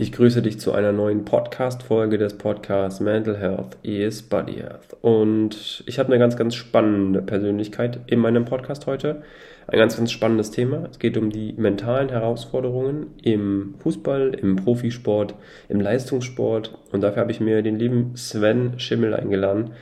Ich 0.00 0.12
grüße 0.12 0.40
dich 0.40 0.58
zu 0.58 0.72
einer 0.72 0.92
neuen 0.92 1.26
Podcast-Folge 1.26 2.16
des 2.16 2.38
Podcasts 2.38 3.00
Mental 3.00 3.36
Health 3.36 3.76
is 3.82 4.22
Body 4.22 4.54
Health. 4.54 4.96
Und 5.02 5.84
ich 5.84 5.98
habe 5.98 6.06
eine 6.08 6.18
ganz, 6.18 6.38
ganz 6.38 6.54
spannende 6.54 7.20
Persönlichkeit 7.20 8.00
in 8.06 8.18
meinem 8.18 8.46
Podcast 8.46 8.86
heute. 8.86 9.22
Ein 9.66 9.78
ganz, 9.78 9.98
ganz 9.98 10.10
spannendes 10.10 10.52
Thema. 10.52 10.88
Es 10.90 11.00
geht 11.00 11.18
um 11.18 11.28
die 11.28 11.52
mentalen 11.52 12.08
Herausforderungen 12.08 13.08
im 13.22 13.74
Fußball, 13.80 14.32
im 14.40 14.56
Profisport, 14.56 15.34
im 15.68 15.82
Leistungssport. 15.82 16.78
Und 16.92 17.02
dafür 17.02 17.20
habe 17.20 17.32
ich 17.32 17.40
mir 17.40 17.60
den 17.60 17.78
lieben 17.78 18.16
Sven 18.16 18.78
Schimmel 18.78 19.12
eingeladen. 19.12 19.72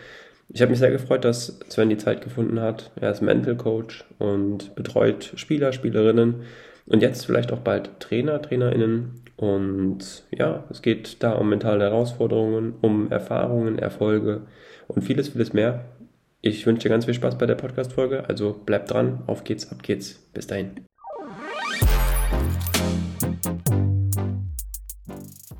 Ich 0.48 0.60
habe 0.60 0.70
mich 0.70 0.80
sehr 0.80 0.90
gefreut, 0.90 1.24
dass 1.24 1.60
Sven 1.68 1.90
die 1.90 1.96
Zeit 1.96 2.22
gefunden 2.22 2.60
hat. 2.60 2.90
Er 3.00 3.12
ist 3.12 3.22
Mental 3.22 3.56
Coach 3.56 4.04
und 4.18 4.74
betreut 4.74 5.34
Spieler, 5.36 5.72
Spielerinnen 5.72 6.42
und 6.86 7.02
jetzt 7.02 7.24
vielleicht 7.24 7.52
auch 7.52 7.60
bald 7.60 8.00
Trainer, 8.00 8.42
Trainerinnen. 8.42 9.27
Und 9.38 10.24
ja, 10.32 10.64
es 10.68 10.82
geht 10.82 11.22
da 11.22 11.34
um 11.34 11.48
mentale 11.48 11.84
Herausforderungen, 11.84 12.74
um 12.80 13.08
Erfahrungen, 13.12 13.78
Erfolge 13.78 14.48
und 14.88 15.02
vieles, 15.02 15.28
vieles 15.28 15.52
mehr. 15.52 15.84
Ich 16.40 16.66
wünsche 16.66 16.82
dir 16.82 16.88
ganz 16.88 17.04
viel 17.04 17.14
Spaß 17.14 17.38
bei 17.38 17.46
der 17.46 17.54
Podcast-Folge. 17.54 18.28
Also 18.28 18.60
bleib 18.66 18.88
dran, 18.88 19.22
auf 19.28 19.44
geht's, 19.44 19.70
ab 19.70 19.84
geht's. 19.84 20.14
Bis 20.34 20.48
dahin. 20.48 20.84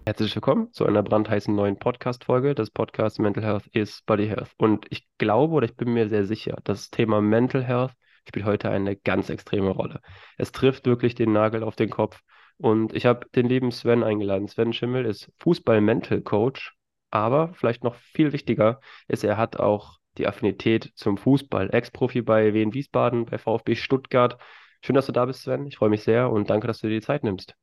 Herzlich 0.05 0.35
willkommen 0.35 0.73
zu 0.73 0.85
einer 0.85 1.05
brandheißen 1.05 1.55
neuen 1.55 1.79
Podcast-Folge 1.79 2.57
des 2.57 2.71
Podcasts 2.71 3.21
Mental 3.21 3.45
Health 3.45 3.69
is 3.69 4.03
Body 4.07 4.27
Health. 4.27 4.51
Und 4.57 4.87
ich 4.91 5.07
glaube 5.19 5.55
oder 5.55 5.67
ich 5.67 5.77
bin 5.77 5.93
mir 5.93 6.09
sehr 6.09 6.25
sicher, 6.25 6.59
das 6.65 6.91
Thema 6.91 7.21
Mental 7.21 7.63
Health 7.63 7.93
spielt 8.27 8.45
heute 8.45 8.71
eine 8.71 8.97
ganz 8.97 9.31
extreme 9.31 9.71
Rolle. 9.71 10.01
Es 10.37 10.51
trifft 10.51 10.87
wirklich 10.87 11.15
den 11.15 11.33
Nagel 11.33 11.63
auf 11.63 11.77
den 11.77 11.91
Kopf. 11.91 12.21
Und 12.59 12.93
ich 12.93 13.07
habe 13.07 13.27
den 13.35 13.49
lieben 13.49 13.71
Sven 13.71 14.03
eingeladen. 14.03 14.49
Sven 14.49 14.73
Schimmel 14.73 15.07
ist 15.07 15.31
Fußball-Mental-Coach, 15.39 16.75
aber 17.11 17.55
vielleicht 17.55 17.85
noch 17.85 17.95
viel 17.95 18.33
wichtiger 18.33 18.81
ist, 19.07 19.25
er 19.25 19.37
hat 19.37 19.59
auch 19.59 19.99
die 20.19 20.27
Affinität 20.27 20.93
zum 20.97 21.17
Fußball. 21.17 21.73
Ex-Profi 21.73 22.23
bei 22.23 22.53
Wien 22.53 22.75
Wiesbaden, 22.75 23.27
bei 23.27 23.39
VfB 23.39 23.77
Stuttgart. 23.77 24.39
Schön, 24.83 24.95
dass 24.95 25.07
du 25.07 25.13
da 25.13 25.25
bist, 25.25 25.43
Sven. 25.43 25.67
Ich 25.67 25.77
freue 25.77 25.91
mich 25.91 26.03
sehr 26.03 26.31
und 26.31 26.51
danke, 26.51 26.67
dass 26.67 26.81
du 26.81 26.89
dir 26.89 26.95
die 26.95 27.07
Zeit 27.07 27.23
nimmst. 27.23 27.55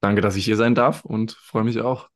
Danke, 0.00 0.20
dass 0.20 0.36
ich 0.36 0.44
hier 0.44 0.56
sein 0.56 0.74
darf 0.74 1.04
und 1.04 1.32
freue 1.32 1.64
mich 1.64 1.80
auch. 1.80 2.08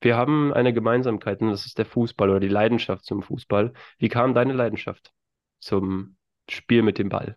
Wir 0.00 0.16
haben 0.16 0.52
eine 0.52 0.72
Gemeinsamkeit 0.72 1.40
und 1.40 1.50
das 1.50 1.66
ist 1.66 1.78
der 1.78 1.86
Fußball 1.86 2.30
oder 2.30 2.40
die 2.40 2.48
Leidenschaft 2.48 3.04
zum 3.04 3.22
Fußball. 3.22 3.72
Wie 3.98 4.08
kam 4.08 4.34
deine 4.34 4.52
Leidenschaft 4.52 5.12
zum 5.60 6.16
Spiel 6.48 6.82
mit 6.82 6.98
dem 6.98 7.08
Ball? 7.08 7.36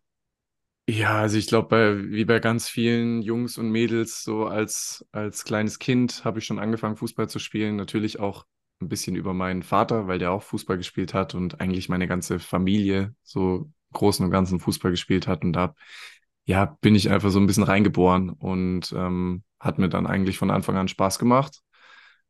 Ja, 0.89 1.19
also 1.19 1.37
ich 1.37 1.47
glaube, 1.47 2.05
wie 2.11 2.23
bei 2.23 2.39
ganz 2.39 2.69
vielen 2.69 3.21
Jungs 3.21 3.57
und 3.57 3.69
Mädels, 3.71 4.23
so 4.23 4.45
als, 4.45 5.05
als 5.11 5.43
kleines 5.43 5.79
Kind 5.79 6.23
habe 6.23 6.39
ich 6.39 6.45
schon 6.45 6.59
angefangen, 6.59 6.95
Fußball 6.95 7.27
zu 7.27 7.39
spielen. 7.39 7.75
Natürlich 7.75 8.19
auch 8.21 8.45
ein 8.79 8.87
bisschen 8.87 9.15
über 9.17 9.33
meinen 9.33 9.63
Vater, 9.63 10.07
weil 10.07 10.17
der 10.17 10.31
auch 10.31 10.43
Fußball 10.43 10.77
gespielt 10.77 11.13
hat 11.13 11.35
und 11.35 11.59
eigentlich 11.59 11.89
meine 11.89 12.07
ganze 12.07 12.39
Familie 12.39 13.13
so 13.23 13.69
großen 13.91 14.23
und 14.25 14.31
ganzen 14.31 14.61
Fußball 14.61 14.91
gespielt 14.91 15.27
hat. 15.27 15.43
Und 15.43 15.51
da 15.53 15.75
ja, 16.45 16.77
bin 16.81 16.95
ich 16.95 17.09
einfach 17.09 17.31
so 17.31 17.39
ein 17.39 17.47
bisschen 17.47 17.63
reingeboren 17.63 18.29
und 18.29 18.93
ähm, 18.95 19.43
hat 19.59 19.79
mir 19.79 19.89
dann 19.89 20.07
eigentlich 20.07 20.37
von 20.37 20.51
Anfang 20.51 20.77
an 20.77 20.87
Spaß 20.87 21.19
gemacht. 21.19 21.61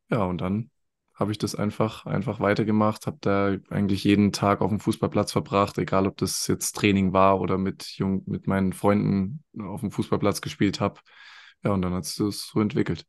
Ja, 0.09 0.23
und 0.25 0.39
dann 0.41 0.71
habe 1.17 1.31
ich 1.31 1.39
das 1.39 1.55
einfach, 1.55 2.05
einfach 2.05 2.39
weitergemacht, 2.39 3.07
habe 3.07 3.17
da 3.21 3.55
eigentlich 3.69 4.03
jeden 4.03 4.31
Tag 4.31 4.61
auf 4.61 4.69
dem 4.69 4.79
Fußballplatz 4.79 5.31
verbracht, 5.31 5.77
egal 5.79 6.05
ob 6.07 6.15
das 6.17 6.45
jetzt 6.47 6.73
Training 6.73 7.11
war 7.11 7.41
oder 7.41 7.57
mit, 7.57 7.83
jung, 7.97 8.23
mit 8.27 8.45
meinen 8.45 8.71
Freunden 8.71 9.43
auf 9.59 9.81
dem 9.81 9.91
Fußballplatz 9.91 10.41
gespielt 10.41 10.79
habe. 10.79 10.99
Ja, 11.63 11.71
und 11.71 11.81
dann 11.81 11.93
hat 11.93 12.03
es 12.03 12.15
das 12.15 12.47
so 12.47 12.61
entwickelt. 12.61 13.05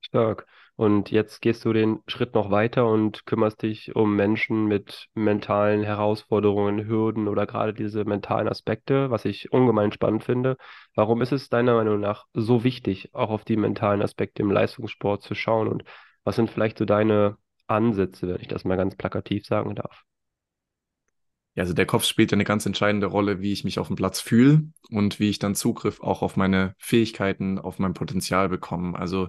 Stark. 0.00 0.46
Und 0.76 1.12
jetzt 1.12 1.40
gehst 1.40 1.64
du 1.64 1.72
den 1.72 2.00
Schritt 2.08 2.34
noch 2.34 2.50
weiter 2.50 2.88
und 2.88 3.26
kümmerst 3.26 3.62
dich 3.62 3.94
um 3.94 4.16
Menschen 4.16 4.66
mit 4.66 5.06
mentalen 5.14 5.84
Herausforderungen, 5.84 6.88
Hürden 6.88 7.28
oder 7.28 7.46
gerade 7.46 7.72
diese 7.72 8.04
mentalen 8.04 8.48
Aspekte, 8.48 9.08
was 9.10 9.24
ich 9.24 9.52
ungemein 9.52 9.92
spannend 9.92 10.24
finde. 10.24 10.56
Warum 10.96 11.22
ist 11.22 11.30
es 11.30 11.48
deiner 11.48 11.74
Meinung 11.74 12.00
nach 12.00 12.24
so 12.32 12.64
wichtig, 12.64 13.14
auch 13.14 13.30
auf 13.30 13.44
die 13.44 13.56
mentalen 13.56 14.02
Aspekte 14.02 14.42
im 14.42 14.50
Leistungssport 14.50 15.22
zu 15.22 15.36
schauen? 15.36 15.68
Und 15.68 15.84
was 16.24 16.34
sind 16.34 16.50
vielleicht 16.50 16.78
so 16.78 16.84
deine 16.84 17.36
Ansätze, 17.66 18.28
wenn 18.28 18.40
ich 18.40 18.48
das 18.48 18.64
mal 18.64 18.76
ganz 18.76 18.96
plakativ 18.96 19.46
sagen 19.46 19.74
darf? 19.74 20.04
Ja, 21.54 21.62
also 21.62 21.72
der 21.74 21.86
Kopf 21.86 22.04
spielt 22.04 22.32
ja 22.32 22.36
eine 22.36 22.44
ganz 22.44 22.66
entscheidende 22.66 23.06
Rolle, 23.06 23.40
wie 23.40 23.52
ich 23.52 23.62
mich 23.62 23.78
auf 23.78 23.86
dem 23.86 23.96
Platz 23.96 24.20
fühle 24.20 24.64
und 24.90 25.20
wie 25.20 25.30
ich 25.30 25.38
dann 25.38 25.54
Zugriff 25.54 26.00
auch 26.00 26.22
auf 26.22 26.36
meine 26.36 26.74
Fähigkeiten, 26.78 27.58
auf 27.60 27.78
mein 27.78 27.94
Potenzial 27.94 28.48
bekomme. 28.48 28.98
Also 28.98 29.28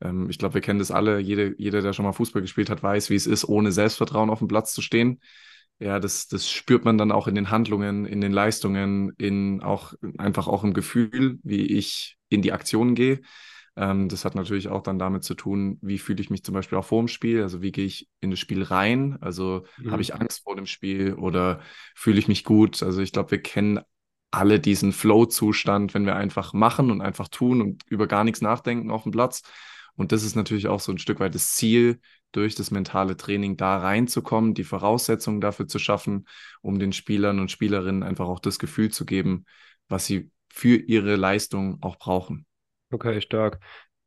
ähm, 0.00 0.30
ich 0.30 0.38
glaube, 0.38 0.54
wir 0.54 0.60
kennen 0.60 0.78
das 0.78 0.92
alle. 0.92 1.18
Jede, 1.18 1.54
jeder, 1.58 1.82
der 1.82 1.92
schon 1.92 2.04
mal 2.04 2.12
Fußball 2.12 2.42
gespielt 2.42 2.70
hat, 2.70 2.82
weiß, 2.82 3.10
wie 3.10 3.16
es 3.16 3.26
ist, 3.26 3.44
ohne 3.44 3.72
Selbstvertrauen 3.72 4.30
auf 4.30 4.38
dem 4.38 4.46
Platz 4.48 4.72
zu 4.72 4.82
stehen. 4.82 5.20
Ja, 5.80 5.98
das, 5.98 6.28
das 6.28 6.48
spürt 6.48 6.84
man 6.84 6.96
dann 6.96 7.10
auch 7.10 7.26
in 7.26 7.34
den 7.34 7.50
Handlungen, 7.50 8.06
in 8.06 8.20
den 8.20 8.32
Leistungen, 8.32 9.10
in 9.18 9.60
auch 9.60 9.94
einfach 10.18 10.46
auch 10.46 10.62
im 10.62 10.74
Gefühl, 10.74 11.40
wie 11.42 11.66
ich 11.66 12.16
in 12.28 12.42
die 12.42 12.52
Aktion 12.52 12.94
gehe. 12.94 13.20
Ähm, 13.76 14.08
das 14.08 14.24
hat 14.24 14.34
natürlich 14.34 14.68
auch 14.68 14.82
dann 14.82 14.98
damit 14.98 15.24
zu 15.24 15.34
tun, 15.34 15.78
wie 15.82 15.98
fühle 15.98 16.20
ich 16.20 16.30
mich 16.30 16.44
zum 16.44 16.54
Beispiel 16.54 16.78
auch 16.78 16.84
vor 16.84 17.02
dem 17.02 17.08
Spiel, 17.08 17.42
also 17.42 17.62
wie 17.62 17.72
gehe 17.72 17.86
ich 17.86 18.08
in 18.20 18.30
das 18.30 18.38
Spiel 18.38 18.62
rein, 18.62 19.18
also 19.20 19.64
mhm. 19.78 19.90
habe 19.90 20.02
ich 20.02 20.14
Angst 20.14 20.42
vor 20.44 20.56
dem 20.56 20.66
Spiel 20.66 21.14
oder 21.14 21.60
fühle 21.94 22.18
ich 22.18 22.28
mich 22.28 22.44
gut. 22.44 22.82
Also 22.82 23.00
ich 23.02 23.12
glaube, 23.12 23.32
wir 23.32 23.42
kennen 23.42 23.80
alle 24.30 24.60
diesen 24.60 24.92
Flow-Zustand, 24.92 25.94
wenn 25.94 26.06
wir 26.06 26.16
einfach 26.16 26.52
machen 26.52 26.90
und 26.90 27.00
einfach 27.00 27.28
tun 27.28 27.60
und 27.60 27.82
über 27.88 28.06
gar 28.06 28.24
nichts 28.24 28.40
nachdenken 28.40 28.90
auf 28.90 29.04
dem 29.04 29.12
Platz. 29.12 29.42
Und 29.96 30.10
das 30.10 30.24
ist 30.24 30.34
natürlich 30.34 30.66
auch 30.66 30.80
so 30.80 30.90
ein 30.90 30.98
Stück 30.98 31.20
weit 31.20 31.34
das 31.34 31.54
Ziel, 31.54 32.00
durch 32.34 32.56
das 32.56 32.72
mentale 32.72 33.16
Training 33.16 33.56
da 33.56 33.78
reinzukommen, 33.78 34.54
die 34.54 34.64
Voraussetzungen 34.64 35.40
dafür 35.40 35.68
zu 35.68 35.78
schaffen, 35.78 36.26
um 36.62 36.78
den 36.78 36.92
Spielern 36.92 37.38
und 37.38 37.50
Spielerinnen 37.50 38.02
einfach 38.02 38.26
auch 38.26 38.40
das 38.40 38.58
Gefühl 38.58 38.90
zu 38.90 39.06
geben, 39.06 39.44
was 39.88 40.06
sie 40.06 40.30
für 40.48 40.76
ihre 40.76 41.16
Leistung 41.16 41.78
auch 41.80 41.96
brauchen. 41.96 42.46
Okay, 42.92 43.20
stark. 43.20 43.58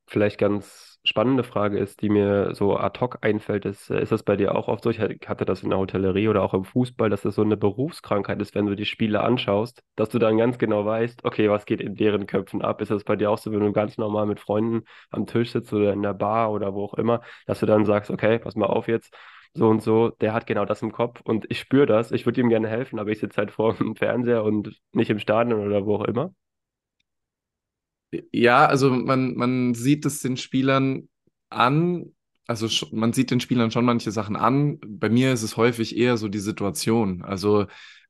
Vielleicht 0.09 0.37
ganz 0.39 0.99
spannende 1.03 1.43
Frage 1.43 1.77
ist, 1.79 2.01
die 2.01 2.09
mir 2.09 2.55
so 2.55 2.77
ad 2.77 2.99
hoc 3.01 3.17
einfällt, 3.21 3.65
ist, 3.65 3.89
äh, 3.89 4.01
ist 4.01 4.11
das 4.13 4.23
bei 4.23 4.37
dir 4.37 4.55
auch 4.55 4.69
oft 4.69 4.83
so? 4.83 4.89
Ich 4.89 4.99
hatte 5.01 5.43
das 5.45 5.63
in 5.63 5.69
der 5.69 5.79
Hotellerie 5.79 6.29
oder 6.29 6.43
auch 6.43 6.53
im 6.53 6.63
Fußball, 6.63 7.09
dass 7.09 7.23
das 7.23 7.35
so 7.35 7.41
eine 7.41 7.57
Berufskrankheit 7.57 8.41
ist, 8.41 8.55
wenn 8.55 8.65
du 8.67 8.75
die 8.75 8.85
Spiele 8.85 9.21
anschaust, 9.21 9.83
dass 9.97 10.07
du 10.09 10.19
dann 10.19 10.37
ganz 10.37 10.57
genau 10.57 10.85
weißt, 10.85 11.25
okay, 11.25 11.49
was 11.49 11.65
geht 11.65 11.81
in 11.81 11.95
deren 11.95 12.25
Köpfen 12.27 12.61
ab? 12.61 12.81
Ist 12.81 12.91
das 12.91 13.03
bei 13.03 13.17
dir 13.17 13.29
auch 13.31 13.37
so, 13.37 13.51
wenn 13.51 13.59
du 13.59 13.73
ganz 13.73 13.97
normal 13.97 14.25
mit 14.27 14.39
Freunden 14.39 14.83
am 15.11 15.25
Tisch 15.27 15.51
sitzt 15.51 15.73
oder 15.73 15.91
in 15.93 16.01
der 16.01 16.13
Bar 16.13 16.51
oder 16.53 16.73
wo 16.73 16.85
auch 16.85 16.93
immer, 16.93 17.21
dass 17.45 17.59
du 17.59 17.65
dann 17.65 17.85
sagst, 17.85 18.09
okay, 18.09 18.39
pass 18.39 18.55
mal 18.55 18.67
auf 18.67 18.87
jetzt, 18.87 19.13
so 19.53 19.67
und 19.69 19.81
so, 19.81 20.09
der 20.21 20.33
hat 20.33 20.47
genau 20.47 20.63
das 20.65 20.81
im 20.81 20.91
Kopf 20.93 21.19
und 21.23 21.45
ich 21.49 21.59
spüre 21.59 21.85
das, 21.85 22.11
ich 22.11 22.25
würde 22.25 22.39
ihm 22.41 22.49
gerne 22.49 22.67
helfen, 22.69 22.99
aber 22.99 23.09
ich 23.11 23.19
sitze 23.19 23.37
halt 23.37 23.51
vor 23.51 23.73
dem 23.77 23.95
Fernseher 23.97 24.43
und 24.45 24.79
nicht 24.93 25.09
im 25.09 25.19
Stadion 25.19 25.65
oder 25.67 25.85
wo 25.85 25.95
auch 25.95 26.05
immer. 26.05 26.31
Ja, 28.31 28.65
also 28.65 28.89
man, 28.89 29.35
man 29.35 29.73
sieht 29.73 30.05
es 30.05 30.21
den 30.21 30.37
Spielern 30.37 31.09
an, 31.49 32.13
also 32.47 32.87
man 32.91 33.11
sieht 33.11 33.31
den 33.31 33.41
Spielern 33.41 33.71
schon 33.71 33.85
manche 33.85 34.11
Sachen 34.11 34.35
an. 34.35 34.79
Bei 34.87 35.09
mir 35.09 35.33
ist 35.33 35.43
es 35.43 35.57
häufig 35.57 35.97
eher 35.97 36.17
so 36.17 36.29
die 36.29 36.39
Situation. 36.39 37.21
Also, 37.21 37.67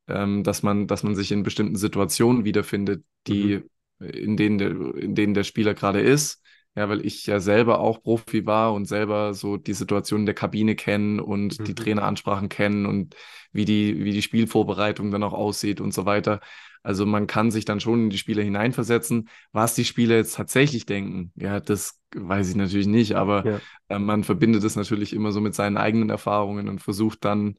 ähm, 0.08 0.44
dass 0.44 0.62
man, 0.62 0.88
dass 0.88 1.04
man 1.04 1.16
sich 1.16 1.32
in 1.32 1.44
bestimmten 1.44 1.76
Situationen 1.76 2.46
wiederfindet, 2.46 3.04
die, 3.26 3.64
mhm. 4.00 4.06
in 4.08 4.38
denen 4.38 4.58
der, 4.60 4.70
in 4.96 5.16
denen 5.16 5.34
der 5.34 5.44
Spieler 5.44 5.74
gerade 5.74 6.02
ist. 6.02 6.44
Ja, 6.78 6.90
weil 6.90 7.04
ich 7.04 7.26
ja 7.26 7.40
selber 7.40 7.80
auch 7.80 8.04
Profi 8.04 8.46
war 8.46 8.72
und 8.72 8.86
selber 8.86 9.34
so 9.34 9.58
die 9.58 9.74
Situation 9.74 10.20
in 10.20 10.26
der 10.28 10.36
Kabine 10.36 10.76
kenne 10.76 11.24
und 11.24 11.60
mhm. 11.60 11.64
die 11.64 11.74
Traineransprachen 11.74 12.50
kennen 12.50 12.86
und 12.86 13.16
wie 13.52 13.66
die, 13.66 14.04
wie 14.04 14.12
die 14.12 14.22
Spielvorbereitung 14.22 15.10
dann 15.10 15.24
auch 15.24 15.34
aussieht 15.34 15.82
und 15.82 15.92
so 15.92 16.06
weiter. 16.06 16.40
Also 16.84 17.08
man 17.08 17.26
kann 17.26 17.50
sich 17.50 17.66
dann 17.66 17.80
schon 17.80 18.04
in 18.04 18.10
die 18.12 18.20
Spieler 18.20 18.44
hineinversetzen. 18.44 19.28
Was 19.52 19.74
die 19.74 19.86
Spieler 19.86 20.18
jetzt 20.18 20.36
tatsächlich 20.36 20.86
denken, 20.86 21.32
ja, 21.34 21.60
das 21.60 22.00
weiß 22.16 22.48
ich 22.48 22.56
natürlich 22.56 22.86
nicht, 22.86 23.16
aber 23.16 23.44
ja. 23.44 23.60
äh, 23.88 23.98
man 23.98 24.24
verbindet 24.24 24.64
es 24.64 24.76
natürlich 24.76 25.14
immer 25.14 25.32
so 25.32 25.42
mit 25.42 25.56
seinen 25.56 25.78
eigenen 25.78 26.12
Erfahrungen 26.12 26.70
und 26.70 26.78
versucht 26.78 27.26
dann 27.26 27.56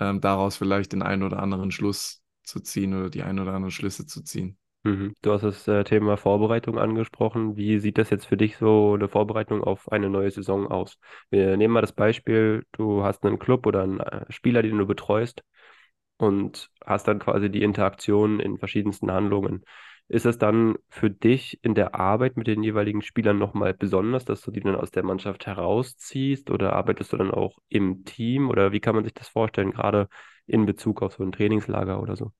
ähm, 0.00 0.20
daraus 0.20 0.56
vielleicht 0.56 0.92
den 0.92 1.02
einen 1.02 1.22
oder 1.22 1.40
anderen 1.40 1.70
Schluss 1.70 2.20
zu 2.42 2.58
ziehen 2.58 2.94
oder 2.94 3.10
die 3.10 3.22
ein 3.22 3.38
oder 3.38 3.52
anderen 3.52 3.70
Schlüsse 3.70 4.06
zu 4.06 4.22
ziehen. 4.22 4.58
Mhm. 4.86 5.14
Du 5.22 5.32
hast 5.32 5.42
das 5.42 5.66
äh, 5.66 5.82
Thema 5.84 6.16
Vorbereitung 6.16 6.78
angesprochen. 6.78 7.56
Wie 7.56 7.78
sieht 7.80 7.98
das 7.98 8.10
jetzt 8.10 8.26
für 8.26 8.36
dich 8.36 8.56
so 8.56 8.94
eine 8.94 9.08
Vorbereitung 9.08 9.64
auf 9.64 9.90
eine 9.90 10.08
neue 10.08 10.30
Saison 10.30 10.68
aus? 10.68 10.98
Wir 11.28 11.56
nehmen 11.56 11.74
mal 11.74 11.80
das 11.80 11.92
Beispiel, 11.92 12.64
du 12.72 13.02
hast 13.02 13.24
einen 13.24 13.38
Club 13.40 13.66
oder 13.66 13.82
einen 13.82 13.98
äh, 14.00 14.26
Spieler, 14.30 14.62
den 14.62 14.78
du 14.78 14.86
betreust 14.86 15.42
und 16.18 16.70
hast 16.84 17.08
dann 17.08 17.18
quasi 17.18 17.50
die 17.50 17.62
Interaktion 17.62 18.40
in 18.40 18.58
verschiedensten 18.58 19.10
Handlungen. 19.10 19.64
Ist 20.08 20.26
es 20.26 20.38
dann 20.38 20.76
für 20.88 21.10
dich 21.10 21.58
in 21.64 21.74
der 21.74 21.94
Arbeit 21.96 22.36
mit 22.36 22.46
den 22.46 22.62
jeweiligen 22.62 23.02
Spielern 23.02 23.38
nochmal 23.38 23.74
besonders, 23.74 24.24
dass 24.24 24.40
du 24.42 24.52
die 24.52 24.60
dann 24.60 24.76
aus 24.76 24.92
der 24.92 25.02
Mannschaft 25.04 25.46
herausziehst 25.46 26.50
oder 26.50 26.74
arbeitest 26.74 27.12
du 27.12 27.16
dann 27.16 27.32
auch 27.32 27.58
im 27.68 28.04
Team 28.04 28.50
oder 28.50 28.72
wie 28.72 28.80
kann 28.80 28.94
man 28.94 29.04
sich 29.04 29.14
das 29.14 29.28
vorstellen, 29.28 29.72
gerade 29.72 30.08
in 30.46 30.66
Bezug 30.66 31.02
auf 31.02 31.14
so 31.14 31.24
ein 31.24 31.32
Trainingslager 31.32 32.00
oder 32.00 32.16
so? 32.16 32.32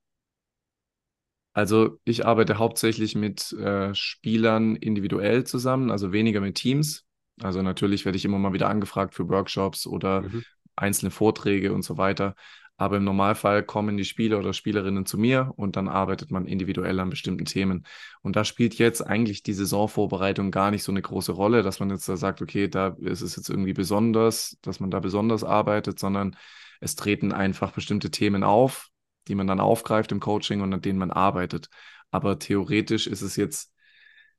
Also 1.57 1.99
ich 2.05 2.27
arbeite 2.27 2.59
hauptsächlich 2.59 3.15
mit 3.15 3.51
äh, 3.55 3.95
Spielern 3.95 4.77
individuell 4.77 5.45
zusammen, 5.45 5.91
also 5.91 6.13
weniger 6.13 6.43
mit 6.43 6.57
Teams. 6.57 7.07
Also 7.41 7.63
natürlich 7.63 8.05
werde 8.05 8.19
ich 8.19 8.27
immer 8.27 8.39
mal 8.39 8.53
wieder 8.53 8.69
angefragt 8.69 9.15
für 9.15 9.31
Workshops 9.31 9.87
oder 9.87 10.21
mhm. 10.21 10.45
einzelne 10.77 11.11
Vorträge 11.11 11.73
und 11.73 11.81
so 11.81 11.97
weiter. 11.97 12.35
Aber 12.77 12.99
im 12.99 13.05
Normalfall 13.05 13.63
kommen 13.63 13.97
die 13.97 14.05
Spieler 14.05 14.39
oder 14.39 14.53
Spielerinnen 14.53 15.07
zu 15.07 15.17
mir 15.17 15.55
und 15.57 15.77
dann 15.77 15.89
arbeitet 15.89 16.31
man 16.31 16.45
individuell 16.45 17.01
an 17.01 17.09
bestimmten 17.09 17.47
Themen. 17.47 17.87
Und 18.21 18.37
da 18.37 18.45
spielt 18.45 18.75
jetzt 18.75 19.01
eigentlich 19.01 19.43
die 19.43 19.55
Saisonvorbereitung 19.55 20.51
gar 20.51 20.71
nicht 20.71 20.83
so 20.83 20.93
eine 20.93 21.01
große 21.01 21.33
Rolle, 21.33 21.63
dass 21.63 21.81
man 21.81 21.89
jetzt 21.89 22.07
da 22.07 22.19
sagt, 22.19 22.43
okay, 22.43 22.69
da 22.69 22.89
ist 23.01 23.23
es 23.23 23.35
jetzt 23.35 23.49
irgendwie 23.49 23.73
besonders, 23.73 24.59
dass 24.61 24.79
man 24.79 24.91
da 24.91 25.01
besonders 25.01 25.43
arbeitet, 25.43 25.99
sondern 25.99 26.37
es 26.83 26.97
treten 26.97 27.33
einfach 27.33 27.73
bestimmte 27.73 28.11
Themen 28.11 28.45
auf, 28.45 28.91
die 29.29 29.35
man 29.35 29.47
dann 29.47 29.61
aufgreift 29.61 30.13
im 30.13 30.21
Coaching 30.21 30.61
und 30.61 30.73
an 30.73 30.83
denen 30.83 30.99
man 30.99 31.11
arbeitet. 31.11 31.69
Aber 32.11 32.39
theoretisch 32.39 33.07
ist 33.07 33.23
es 33.23 33.37
jetzt 33.37 33.73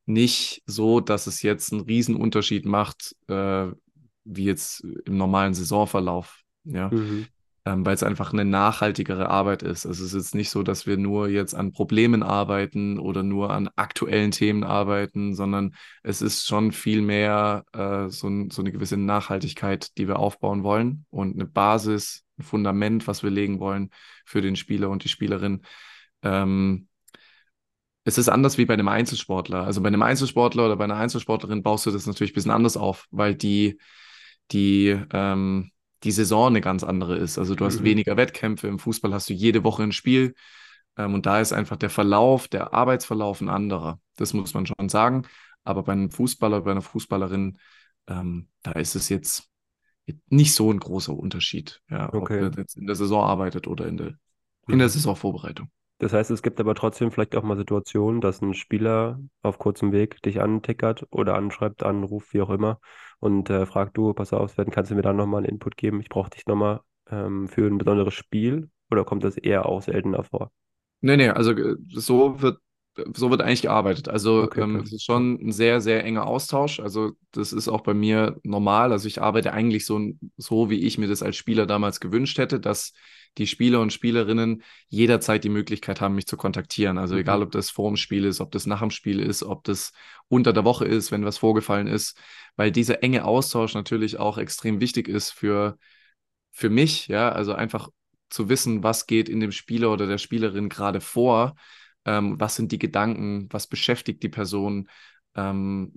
nicht 0.05 0.63
so, 0.65 0.99
dass 0.99 1.27
es 1.27 1.41
jetzt 1.41 1.73
einen 1.73 1.81
Riesenunterschied 1.81 2.65
macht, 2.65 3.15
äh, 3.27 3.67
wie 4.23 4.45
jetzt 4.45 4.81
im 5.05 5.17
normalen 5.17 5.53
Saisonverlauf. 5.53 6.41
Ja. 6.63 6.89
Mhm 6.89 7.27
ähm, 7.67 7.85
weil 7.85 7.95
es 7.95 8.03
einfach 8.03 8.31
eine 8.31 8.45
nachhaltigere 8.45 9.29
Arbeit 9.29 9.61
ist. 9.61 9.85
Also 9.85 10.05
es 10.05 10.13
ist 10.13 10.25
jetzt 10.25 10.35
nicht 10.35 10.49
so, 10.49 10.63
dass 10.63 10.87
wir 10.87 10.95
nur 10.95 11.27
jetzt 11.27 11.53
an 11.53 11.73
Problemen 11.73 12.23
arbeiten 12.23 12.97
oder 12.97 13.23
nur 13.23 13.51
an 13.51 13.69
aktuellen 13.75 14.31
Themen 14.31 14.63
arbeiten, 14.63 15.35
sondern 15.35 15.75
es 16.01 16.21
ist 16.21 16.47
schon 16.47 16.71
viel 16.71 17.01
mehr 17.01 17.65
äh, 17.73 18.07
so, 18.09 18.29
so 18.49 18.61
eine 18.61 18.71
gewisse 18.71 18.95
Nachhaltigkeit, 18.95 19.97
die 19.97 20.07
wir 20.07 20.17
aufbauen 20.17 20.63
wollen 20.63 21.05
und 21.09 21.33
eine 21.33 21.45
Basis, 21.45 22.23
ein 22.39 22.43
Fundament, 22.43 23.05
was 23.05 23.21
wir 23.21 23.31
legen 23.31 23.59
wollen 23.59 23.89
für 24.25 24.41
den 24.41 24.55
Spieler 24.55 24.89
und 24.89 25.03
die 25.03 25.09
Spielerin. 25.09 25.63
Ähm, 26.23 26.87
es 28.05 28.17
ist 28.17 28.29
anders 28.29 28.57
wie 28.57 28.65
bei 28.65 28.75
einem 28.75 28.87
Einzelsportler. 28.87 29.65
Also 29.65 29.81
bei 29.81 29.87
einem 29.87 30.03
Einzelsportler 30.03 30.67
oder 30.67 30.77
bei 30.77 30.85
einer 30.85 30.95
Einzelsportlerin 30.95 31.63
baust 31.63 31.85
du 31.85 31.91
das 31.91 32.05
natürlich 32.05 32.31
ein 32.31 32.35
bisschen 32.35 32.51
anders 32.51 32.77
auf, 32.77 33.07
weil 33.11 33.35
die, 33.35 33.77
die, 34.51 34.97
ähm, 35.11 35.71
die 36.03 36.11
Saison 36.11 36.47
eine 36.47 36.61
ganz 36.61 36.83
andere 36.83 37.17
ist. 37.17 37.38
Also 37.38 37.55
du 37.55 37.65
hast 37.65 37.81
mhm. 37.81 37.85
weniger 37.85 38.17
Wettkämpfe, 38.17 38.67
im 38.67 38.79
Fußball 38.79 39.13
hast 39.13 39.29
du 39.29 39.33
jede 39.33 39.63
Woche 39.63 39.83
ein 39.83 39.91
Spiel 39.91 40.35
ähm, 40.97 41.13
und 41.13 41.25
da 41.25 41.39
ist 41.39 41.53
einfach 41.53 41.77
der 41.77 41.89
Verlauf, 41.89 42.47
der 42.47 42.73
Arbeitsverlauf 42.73 43.41
ein 43.41 43.49
anderer. 43.49 43.99
Das 44.15 44.33
muss 44.33 44.53
man 44.53 44.65
schon 44.65 44.89
sagen. 44.89 45.23
Aber 45.63 45.83
bei 45.83 45.91
einem 45.91 46.09
Fußballer, 46.09 46.61
bei 46.61 46.71
einer 46.71 46.81
Fußballerin, 46.81 47.57
ähm, 48.07 48.47
da 48.63 48.71
ist 48.73 48.95
es 48.95 49.09
jetzt 49.09 49.49
nicht 50.29 50.53
so 50.53 50.71
ein 50.71 50.79
großer 50.79 51.13
Unterschied, 51.13 51.81
ja, 51.89 52.07
okay. 52.13 52.45
ob 52.45 52.55
er 52.55 52.61
jetzt 52.61 52.77
in 52.77 52.88
der 52.88 52.95
Saison 52.95 53.23
arbeitet 53.23 53.67
oder 53.67 53.85
in 53.88 53.97
der, 53.97 54.07
in 54.67 54.79
der 54.79 54.88
mhm. 54.88 54.91
Saisonvorbereitung. 54.91 55.69
Das 55.99 56.13
heißt, 56.13 56.29
es 56.31 56.44
gibt 56.44 56.59
aber 56.59 56.75
trotzdem 56.75 57.11
vielleicht 57.11 57.35
auch 57.35 57.44
mal 57.44 57.57
Situationen, 57.57 58.21
dass 58.21 58.41
ein 58.41 58.53
Spieler 58.53 59.19
auf 59.41 59.57
kurzem 59.57 59.91
Weg 59.91 60.21
dich 60.21 60.41
antickert 60.41 61.07
oder 61.09 61.35
anschreibt, 61.35 61.83
anruft, 61.83 62.33
wie 62.33 62.41
auch 62.41 62.51
immer, 62.51 62.79
und 63.19 63.49
äh, 63.49 63.65
fragt, 63.65 63.97
du, 63.97 64.13
pass 64.13 64.33
auf, 64.33 64.51
Sven, 64.51 64.71
kannst 64.71 64.91
du 64.91 64.95
mir 64.95 65.01
da 65.01 65.13
nochmal 65.13 65.39
einen 65.39 65.53
Input 65.53 65.77
geben? 65.77 65.99
Ich 66.01 66.09
brauche 66.09 66.29
dich 66.29 66.45
nochmal 66.45 66.81
ähm, 67.09 67.47
für 67.47 67.67
ein 67.67 67.77
besonderes 67.77 68.13
Spiel 68.13 68.69
oder 68.91 69.05
kommt 69.05 69.23
das 69.23 69.37
eher 69.37 69.65
auch 69.65 69.81
seltener 69.81 70.23
vor? 70.23 70.51
Nee, 71.01 71.17
nee, 71.17 71.29
also 71.29 71.51
äh, 71.51 71.77
so 71.89 72.41
wird 72.41 72.59
so 73.13 73.29
wird 73.29 73.41
eigentlich 73.41 73.63
gearbeitet. 73.63 74.09
Also 74.09 74.44
okay, 74.44 74.61
ähm, 74.61 74.77
es 74.77 74.91
ist 74.91 75.03
schon 75.03 75.35
ein 75.35 75.51
sehr, 75.51 75.81
sehr 75.81 76.03
enger 76.03 76.25
Austausch. 76.25 76.79
Also 76.79 77.11
das 77.31 77.53
ist 77.53 77.67
auch 77.67 77.81
bei 77.81 77.94
mir 77.94 78.39
normal. 78.44 78.91
Also 78.91 79.07
ich 79.07 79.21
arbeite 79.21 79.53
eigentlich 79.53 79.85
so, 79.85 79.99
so, 80.38 80.69
wie 80.69 80.79
ich 80.79 80.97
mir 80.97 81.07
das 81.07 81.23
als 81.23 81.35
Spieler 81.35 81.65
damals 81.65 81.99
gewünscht 81.99 82.38
hätte, 82.38 82.59
dass 82.59 82.94
die 83.38 83.47
Spieler 83.47 83.81
und 83.81 83.94
Spielerinnen 83.94 84.63
jederzeit 84.88 85.44
die 85.44 85.49
Möglichkeit 85.49 86.01
haben, 86.01 86.15
mich 86.15 86.27
zu 86.27 86.38
kontaktieren. 86.38 86.97
Also 86.97 87.15
mhm. 87.15 87.21
egal, 87.21 87.44
ob 87.44 87.51
das 87.51 87.69
vor 87.69 87.89
dem 87.89 87.97
Spiel 87.97 88.25
ist, 88.25 88.41
ob 88.41 88.51
das 88.51 88.65
nach 88.65 88.79
dem 88.79 88.91
Spiel 88.91 89.19
ist, 89.19 89.44
ob 89.44 89.63
das 89.63 89.94
unter 90.27 90.53
der 90.53 90.65
Woche 90.65 90.85
ist, 90.85 91.11
wenn 91.11 91.25
was 91.25 91.38
vorgefallen 91.38 91.88
ist, 91.88 92.17
weil 92.55 92.71
dieser 92.71 93.03
enge 93.03 93.25
Austausch 93.25 93.75
natürlich 93.75 94.19
auch 94.19 94.38
extrem 94.38 94.79
wichtig 94.81 95.07
ist 95.07 95.31
für, 95.31 95.77
für 96.51 96.69
mich, 96.69 97.07
ja, 97.07 97.29
also 97.29 97.53
einfach 97.53 97.89
zu 98.29 98.49
wissen, 98.49 98.83
was 98.83 99.05
geht 99.05 99.29
in 99.29 99.39
dem 99.39 99.51
Spieler 99.51 99.91
oder 99.91 100.07
der 100.07 100.17
Spielerin 100.17 100.69
gerade 100.69 100.99
vor, 100.99 101.55
ähm, 102.07 102.39
was 102.39 102.56
sind 102.56 102.71
die 102.71 102.80
Gedanken, 102.80 103.48
was 103.51 103.68
beschäftigt 103.68 104.24
die 104.24 104.30
Person, 104.30 104.89
ähm, 105.36 105.94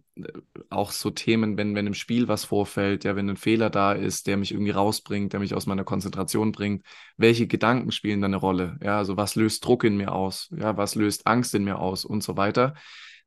auch 0.69 0.93
so 0.93 1.11
Themen, 1.11 1.57
wenn, 1.57 1.75
wenn 1.75 1.87
im 1.87 1.95
Spiel 1.95 2.29
was 2.29 2.45
vorfällt, 2.45 3.05
ja, 3.05 3.17
wenn 3.17 3.31
ein 3.31 3.39
Fehler 3.39 3.71
da 3.71 3.93
ist, 3.93 4.27
der 4.27 4.37
mich 4.37 4.53
irgendwie 4.53 4.73
rausbringt, 4.73 5.33
der 5.33 5.41
mich 5.41 5.55
aus 5.55 5.65
meiner 5.65 5.85
Konzentration 5.85 6.53
bringt, 6.53 6.85
welche 7.17 7.47
Gedanken 7.47 7.91
spielen 7.91 8.21
da 8.21 8.27
eine 8.27 8.37
Rolle? 8.37 8.79
Ja, 8.83 8.99
also 8.99 9.17
was 9.17 9.37
löst 9.37 9.65
Druck 9.65 9.85
in 9.85 9.97
mir 9.97 10.13
aus? 10.13 10.51
Ja, 10.55 10.77
was 10.77 10.95
löst 10.95 11.27
Angst 11.27 11.55
in 11.55 11.65
mir 11.65 11.79
aus 11.79 12.05
und 12.05 12.23
so 12.23 12.37
weiter. 12.37 12.75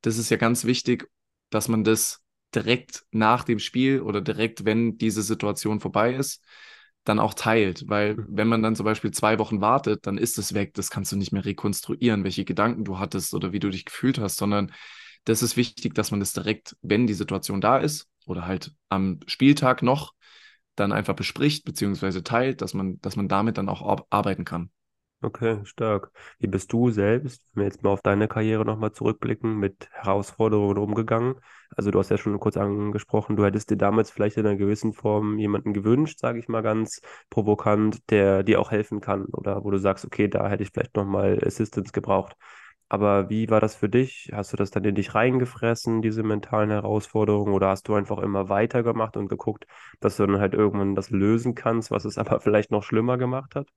Das 0.02 0.18
ist 0.20 0.30
ja 0.30 0.38
ganz 0.38 0.66
wichtig, 0.66 1.10
dass 1.50 1.68
man 1.68 1.84
das 1.84 2.22
direkt 2.54 3.06
nach 3.12 3.44
dem 3.44 3.58
Spiel 3.58 4.02
oder 4.02 4.22
direkt, 4.22 4.66
wenn 4.66 4.98
diese 4.98 5.24
Situation 5.24 5.80
vorbei 5.80 6.14
ist, 6.14 6.44
dann 7.04 7.20
auch 7.20 7.34
teilt. 7.34 7.86
Weil 7.88 8.16
mhm. 8.16 8.26
wenn 8.30 8.48
man 8.48 8.64
dann 8.64 8.76
zum 8.76 8.86
Beispiel 8.86 9.12
zwei 9.12 9.40
Wochen 9.40 9.62
wartet, 9.62 10.08
dann 10.08 10.18
ist 10.18 10.38
es 10.38 10.54
weg. 10.54 10.74
Das 10.74 10.90
kannst 10.90 11.12
du 11.12 11.16
nicht 11.16 11.32
mehr 11.32 11.46
rekonstruieren, 11.46 12.24
welche 12.24 12.46
Gedanken 12.46 12.84
du 12.84 13.00
hattest 13.00 13.34
oder 13.34 13.52
wie 13.52 13.60
du 13.60 13.70
dich 13.70 13.86
gefühlt 13.86 14.20
hast, 14.20 14.38
sondern 14.38 14.72
das 15.26 15.42
ist 15.42 15.56
wichtig, 15.56 15.94
dass 15.96 16.12
man 16.12 16.20
das 16.20 16.34
direkt, 16.34 16.76
wenn 16.82 17.08
die 17.08 17.14
Situation 17.14 17.62
da 17.62 17.78
ist 17.78 18.08
oder 18.26 18.46
halt 18.46 18.74
am 18.90 19.20
Spieltag 19.26 19.82
noch, 19.82 20.14
dann 20.76 20.92
einfach 20.92 21.16
bespricht 21.16 21.66
bzw. 21.66 22.22
teilt, 22.22 22.62
dass 22.62 22.74
man, 22.74 23.00
dass 23.02 23.16
man 23.16 23.28
damit 23.28 23.58
dann 23.58 23.70
auch 23.70 24.06
arbeiten 24.10 24.44
kann. 24.44 24.70
Okay, 25.24 25.60
stark. 25.64 26.12
Wie 26.40 26.48
bist 26.48 26.74
du 26.74 26.90
selbst, 26.92 27.42
wenn 27.54 27.62
wir 27.62 27.68
jetzt 27.70 27.82
mal 27.82 27.92
auf 27.92 28.02
deine 28.02 28.28
Karriere 28.28 28.66
nochmal 28.66 28.92
zurückblicken, 28.92 29.58
mit 29.58 29.88
Herausforderungen 29.94 30.78
umgegangen? 30.78 31.36
Also 31.78 31.92
du 31.92 32.00
hast 32.00 32.10
ja 32.10 32.18
schon 32.18 32.38
kurz 32.42 32.58
angesprochen, 32.58 33.38
du 33.38 33.46
hättest 33.46 33.70
dir 33.70 33.78
damals 33.78 34.12
vielleicht 34.12 34.36
in 34.36 34.46
einer 34.46 34.58
gewissen 34.58 34.92
Form 34.92 35.40
jemanden 35.40 35.72
gewünscht, 35.74 36.20
sage 36.20 36.40
ich 36.40 36.50
mal 36.50 36.62
ganz 36.62 37.00
provokant, 37.30 38.00
der 38.12 38.44
dir 38.44 38.60
auch 38.60 38.72
helfen 38.72 39.00
kann 39.00 39.24
oder 39.28 39.64
wo 39.64 39.72
du 39.72 39.78
sagst, 39.80 40.04
okay, 40.06 40.28
da 40.28 40.50
hätte 40.50 40.64
ich 40.64 40.72
vielleicht 40.72 40.96
nochmal 40.98 41.40
Assistance 41.46 41.94
gebraucht. 41.94 42.36
Aber 42.90 43.30
wie 43.30 43.50
war 43.50 43.62
das 43.62 43.76
für 43.76 43.88
dich? 43.90 44.30
Hast 44.34 44.52
du 44.52 44.58
das 44.58 44.72
dann 44.72 44.84
in 44.84 44.94
dich 44.96 45.16
reingefressen, 45.16 46.02
diese 46.02 46.22
mentalen 46.24 46.70
Herausforderungen, 46.70 47.54
oder 47.54 47.70
hast 47.70 47.88
du 47.88 47.96
einfach 47.96 48.18
immer 48.20 48.50
weitergemacht 48.50 49.16
und 49.16 49.30
geguckt, 49.30 49.66
dass 50.02 50.18
du 50.18 50.28
dann 50.28 50.40
halt 50.42 50.54
irgendwann 50.54 50.96
das 50.96 51.10
lösen 51.12 51.56
kannst, 51.56 51.92
was 51.92 52.04
es 52.06 52.18
aber 52.20 52.42
vielleicht 52.42 52.72
noch 52.72 52.84
schlimmer 52.84 53.18
gemacht 53.18 53.56
hat? 53.56 53.70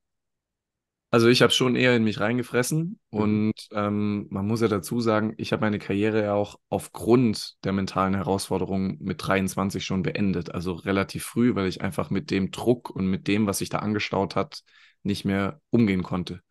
Also 1.10 1.28
ich 1.28 1.40
habe 1.40 1.52
schon 1.52 1.76
eher 1.76 1.94
in 1.94 2.04
mich 2.04 2.20
reingefressen 2.20 2.98
mhm. 3.10 3.18
und 3.18 3.52
ähm, 3.72 4.26
man 4.30 4.46
muss 4.46 4.60
ja 4.60 4.68
dazu 4.68 5.00
sagen, 5.00 5.34
ich 5.36 5.52
habe 5.52 5.60
meine 5.60 5.78
Karriere 5.78 6.22
ja 6.24 6.34
auch 6.34 6.58
aufgrund 6.68 7.54
der 7.64 7.72
mentalen 7.72 8.14
Herausforderungen 8.14 8.98
mit 9.00 9.26
23 9.26 9.84
schon 9.84 10.02
beendet, 10.02 10.52
also 10.52 10.72
relativ 10.72 11.24
früh, 11.24 11.54
weil 11.54 11.68
ich 11.68 11.80
einfach 11.80 12.10
mit 12.10 12.30
dem 12.30 12.50
Druck 12.50 12.90
und 12.90 13.06
mit 13.06 13.28
dem, 13.28 13.46
was 13.46 13.58
sich 13.58 13.68
da 13.68 13.78
angestaut 13.78 14.34
hat, 14.34 14.62
nicht 15.04 15.24
mehr 15.24 15.60
umgehen 15.70 16.02
konnte. 16.02 16.42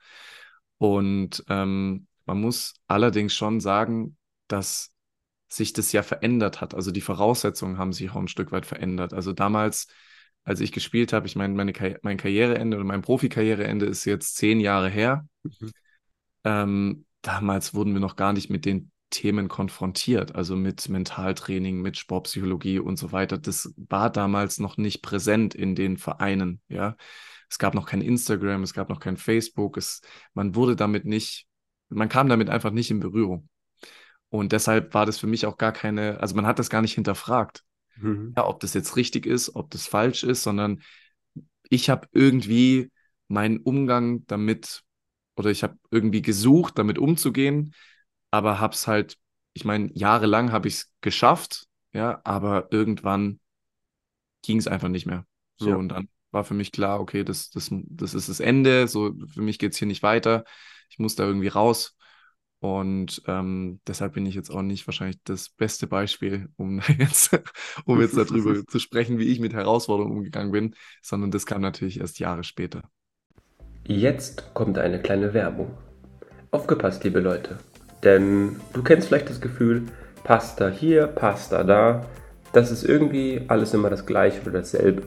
Und 0.78 1.44
ähm, 1.50 2.08
man 2.26 2.42
muss 2.42 2.76
allerdings 2.88 3.34
schon 3.34 3.60
sagen, 3.60 4.18
dass 4.48 4.94
sich 5.48 5.74
das 5.74 5.92
ja 5.92 6.04
verändert 6.04 6.62
hat. 6.62 6.74
Also 6.74 6.92
die 6.92 7.02
Voraussetzungen 7.02 7.78
haben 7.78 7.94
sich 7.94 8.10
auch 8.10 8.16
ein 8.16 8.28
Stück 8.28 8.52
weit 8.52 8.66
verändert. 8.66 9.14
Also 9.14 9.34
damals, 9.34 9.88
als 10.46 10.62
ich 10.62 10.72
gespielt 10.72 11.12
habe, 11.12 11.28
ich 11.28 11.36
meine, 11.36 11.54
meine 11.54 11.74
Kar 11.74 11.96
mein 12.02 12.18
Karriereende 12.18 12.78
oder 12.78 12.86
mein 12.86 13.02
Profikarriereende 13.02 13.86
ist 13.86 14.06
jetzt 14.06 14.38
zehn 14.38 14.62
Jahre 14.62 14.90
her. 14.90 15.28
Mhm. 15.44 15.72
Ähm, 16.46 17.06
damals 17.22 17.74
wurden 17.74 17.94
wir 17.94 18.00
noch 18.00 18.16
gar 18.16 18.32
nicht 18.32 18.50
mit 18.50 18.64
den 18.64 18.92
Themen 19.10 19.50
konfrontiert, 19.50 20.36
also 20.36 20.56
mit 20.56 20.88
Mentaltraining, 20.88 21.82
mit 21.82 21.98
Sportpsychologie 21.98 22.80
und 22.80 22.98
so 22.98 23.12
weiter. 23.12 23.38
Das 23.38 23.74
war 23.76 24.10
damals 24.10 24.60
noch 24.60 24.78
nicht 24.78 25.02
präsent 25.02 25.54
in 25.56 25.76
den 25.76 25.98
Vereinen, 25.98 26.62
ja. 26.70 26.96
Es 27.50 27.60
gab 27.60 27.76
noch 27.76 27.86
kein 27.86 28.02
Instagram, 28.02 28.64
es 28.64 28.74
gab 28.74 28.90
noch 28.90 29.00
kein 29.00 29.18
Facebook, 29.18 29.78
es, 29.78 30.02
man 30.34 30.56
wurde 30.56 30.76
damit 30.76 31.06
nicht 31.06 31.48
man 31.90 32.10
kam 32.10 32.30
damit 32.30 32.50
einfach 32.50 32.72
nicht 32.72 32.92
in 32.92 33.00
Berührung. 33.00 33.50
Und 34.30 34.52
deshalb 34.52 34.94
war 34.94 35.06
das 35.06 35.18
für 35.18 35.28
mich 35.28 35.46
auch 35.46 35.58
gar 35.58 35.72
keine, 35.72 36.20
also 36.20 36.36
man 36.36 36.46
hat 36.46 36.60
das 36.60 36.70
gar 36.70 36.82
nicht 36.82 36.94
hinterfragt, 36.94 37.64
mhm. 37.98 38.34
ja, 38.36 38.48
ob 38.48 38.60
das 38.60 38.74
jetzt 38.74 38.96
richtig 38.96 39.26
ist, 39.26 39.56
ob 39.56 39.70
das 39.72 39.88
falsch 39.88 40.24
ist, 40.24 40.44
sondern 40.44 40.82
ich 41.70 41.90
habe 41.90 42.08
irgendwie 42.12 42.92
meinen 43.28 43.60
Umgang 43.60 44.26
damit 44.28 44.84
oder 45.36 45.50
ich 45.50 45.64
habe 45.64 45.78
irgendwie 45.92 46.22
gesucht, 46.22 46.78
damit 46.78 46.98
umzugehen, 46.98 47.74
aber 48.32 48.60
habe 48.60 48.74
es 48.74 48.88
halt, 48.88 49.18
ich 49.54 49.66
meine, 49.66 49.90
jahrelang 49.94 50.52
habe 50.52 50.68
ich 50.68 50.76
es 50.76 50.92
geschafft, 51.02 51.66
ja, 51.94 52.22
aber 52.24 52.72
irgendwann 52.72 53.40
ging 54.44 54.58
es 54.58 54.68
einfach 54.68 54.90
nicht 54.90 55.06
mehr. 55.06 55.26
So, 55.58 55.70
ja. 55.70 55.76
und 55.76 55.90
dann 55.90 56.10
war 56.32 56.44
für 56.44 56.54
mich 56.54 56.72
klar, 56.72 57.00
okay, 57.00 57.24
das, 57.24 57.50
das, 57.50 57.70
das 57.72 58.14
ist 58.14 58.30
das 58.30 58.40
Ende, 58.40 58.88
so 58.88 59.14
für 59.34 59.42
mich 59.42 59.58
geht 59.58 59.74
es 59.74 59.80
hier 59.80 59.88
nicht 59.88 60.04
weiter 60.04 60.46
ich 60.90 61.00
muss 61.00 61.16
da 61.16 61.26
irgendwie 61.26 61.48
raus. 61.48 61.96
Und 62.60 63.22
ähm, 63.28 63.80
deshalb 63.86 64.14
bin 64.14 64.26
ich 64.26 64.34
jetzt 64.34 64.50
auch 64.50 64.62
nicht 64.62 64.88
wahrscheinlich 64.88 65.18
das 65.24 65.50
beste 65.50 65.88
Beispiel, 65.88 66.50
um 66.56 66.82
jetzt, 66.98 67.38
um 67.86 68.02
jetzt 68.02 68.18
darüber 68.18 68.66
zu 68.68 68.80
sprechen, 68.80 69.20
wie 69.20 69.26
ich 69.26 69.40
mit 69.40 69.54
Herausforderungen 69.54 70.18
umgegangen 70.18 70.52
bin, 70.52 70.76
sondern 71.02 71.32
das 71.32 71.46
kam 71.46 71.62
natürlich 71.62 72.00
erst 72.00 72.20
Jahre 72.20 72.44
später. 72.44 72.84
Jetzt 73.88 74.54
kommt 74.54 74.80
eine 74.80 75.00
kleine 75.00 75.34
Werbung. 75.34 75.78
Aufgepasst, 76.50 77.04
liebe 77.04 77.20
Leute. 77.20 77.60
Denn 78.04 78.56
du 78.74 78.82
kennst 78.82 79.10
vielleicht 79.10 79.30
das 79.30 79.42
Gefühl, 79.42 79.84
Pasta 80.24 80.70
hier, 80.70 81.08
Pasta 81.08 81.64
da, 81.64 82.06
das 82.52 82.72
ist 82.72 82.84
irgendwie 82.84 83.42
alles 83.48 83.74
immer 83.74 83.90
das 83.90 84.06
gleiche 84.06 84.42
oder 84.42 84.54
dasselbe. 84.54 85.04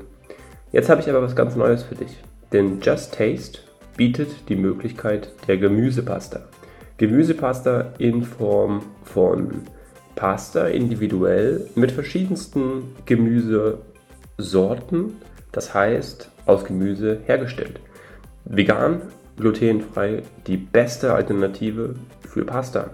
Jetzt 0.70 0.88
habe 0.88 1.00
ich 1.00 1.08
aber 1.08 1.22
was 1.22 1.34
ganz 1.34 1.56
Neues 1.56 1.82
für 1.82 1.94
dich. 1.94 2.18
Denn 2.52 2.80
Just 2.80 3.14
Taste 3.14 3.60
bietet 3.96 4.48
die 4.48 4.56
Möglichkeit 4.56 5.32
der 5.48 5.56
Gemüsepasta. 5.56 6.46
Gemüsepasta 6.98 7.94
in 7.98 8.22
Form 8.22 8.82
von 9.04 9.62
Pasta 10.16 10.66
individuell 10.66 11.66
mit 11.76 11.92
verschiedensten 11.92 12.82
Gemüsesorten, 13.06 15.14
das 15.52 15.74
heißt 15.74 16.30
aus 16.44 16.64
Gemüse 16.64 17.20
hergestellt. 17.24 17.80
Vegan, 18.44 19.02
glutenfrei, 19.36 20.22
die 20.46 20.56
beste 20.56 21.14
Alternative 21.14 21.94
für 22.28 22.44
Pasta. 22.44 22.90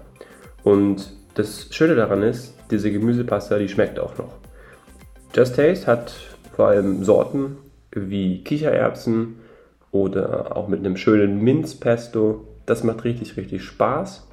Und 0.62 1.14
das 1.34 1.68
Schöne 1.70 1.94
daran 1.94 2.22
ist, 2.22 2.54
diese 2.70 2.92
Gemüsepasta, 2.92 3.58
die 3.58 3.68
schmeckt 3.68 3.98
auch 3.98 4.18
noch. 4.18 4.34
Just 5.34 5.56
Taste 5.56 5.86
hat 5.86 6.14
vor 6.54 6.68
allem 6.68 7.04
Sorten 7.04 7.56
wie 7.90 8.44
Kichererbsen 8.44 9.36
oder 9.90 10.56
auch 10.56 10.68
mit 10.68 10.80
einem 10.80 10.96
schönen 10.96 11.42
Minzpesto. 11.42 12.46
Das 12.66 12.84
macht 12.84 13.04
richtig, 13.04 13.36
richtig 13.36 13.62
Spaß. 13.64 14.26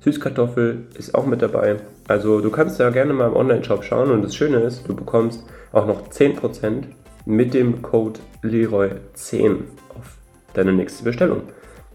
Süßkartoffel 0.00 0.86
ist 0.98 1.14
auch 1.14 1.26
mit 1.26 1.42
dabei. 1.42 1.76
Also 2.08 2.40
du 2.40 2.50
kannst 2.50 2.80
da 2.80 2.90
gerne 2.90 3.12
mal 3.12 3.28
im 3.28 3.36
Online-Shop 3.36 3.84
schauen 3.84 4.10
und 4.10 4.22
das 4.22 4.34
Schöne 4.34 4.58
ist, 4.58 4.88
du 4.88 4.94
bekommst 4.94 5.44
auch 5.72 5.86
noch 5.86 6.08
10% 6.08 6.84
mit 7.24 7.54
dem 7.54 7.82
Code 7.82 8.18
Leroy10 8.42 9.58
auf 9.96 10.16
deine 10.54 10.72
nächste 10.72 11.04
Bestellung. 11.04 11.42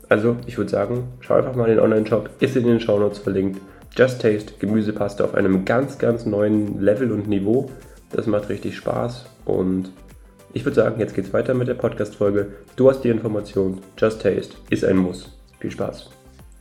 Also 0.10 0.38
ich 0.46 0.58
würde 0.58 0.72
sagen, 0.72 1.10
schau 1.20 1.36
einfach 1.36 1.56
mal 1.56 1.65
in 1.65 1.75
den 1.75 1.84
Online-Shop, 1.84 2.29
ist 2.39 2.56
in 2.56 2.65
den 2.65 2.79
Shownotes 2.79 3.20
verlinkt. 3.20 3.60
Just 3.96 4.22
Taste 4.22 4.53
Gemüsepaste 4.60 5.24
auf 5.24 5.36
einem 5.36 5.65
ganz, 5.65 5.98
ganz 5.98 6.25
neuen 6.25 6.79
Level 6.82 7.12
und 7.12 7.27
Niveau. 7.27 7.70
Das 8.12 8.25
macht 8.25 8.48
richtig 8.48 8.77
Spaß 8.77 9.25
und 9.44 9.91
ich 10.53 10.63
würde 10.63 10.75
sagen, 10.75 11.00
jetzt 11.00 11.13
geht's 11.13 11.34
weiter 11.34 11.53
mit 11.53 11.67
der 11.67 11.74
Podcast-Folge. 11.74 12.48
Du 12.77 12.89
hast 12.89 13.01
die 13.01 13.10
Information. 13.10 13.82
Just 13.98 14.22
Taste 14.22 14.56
ist 14.70 14.86
ein 14.86 14.98
Muss. 14.98 15.37
Viel 15.59 15.71
Spaß. 15.71 16.09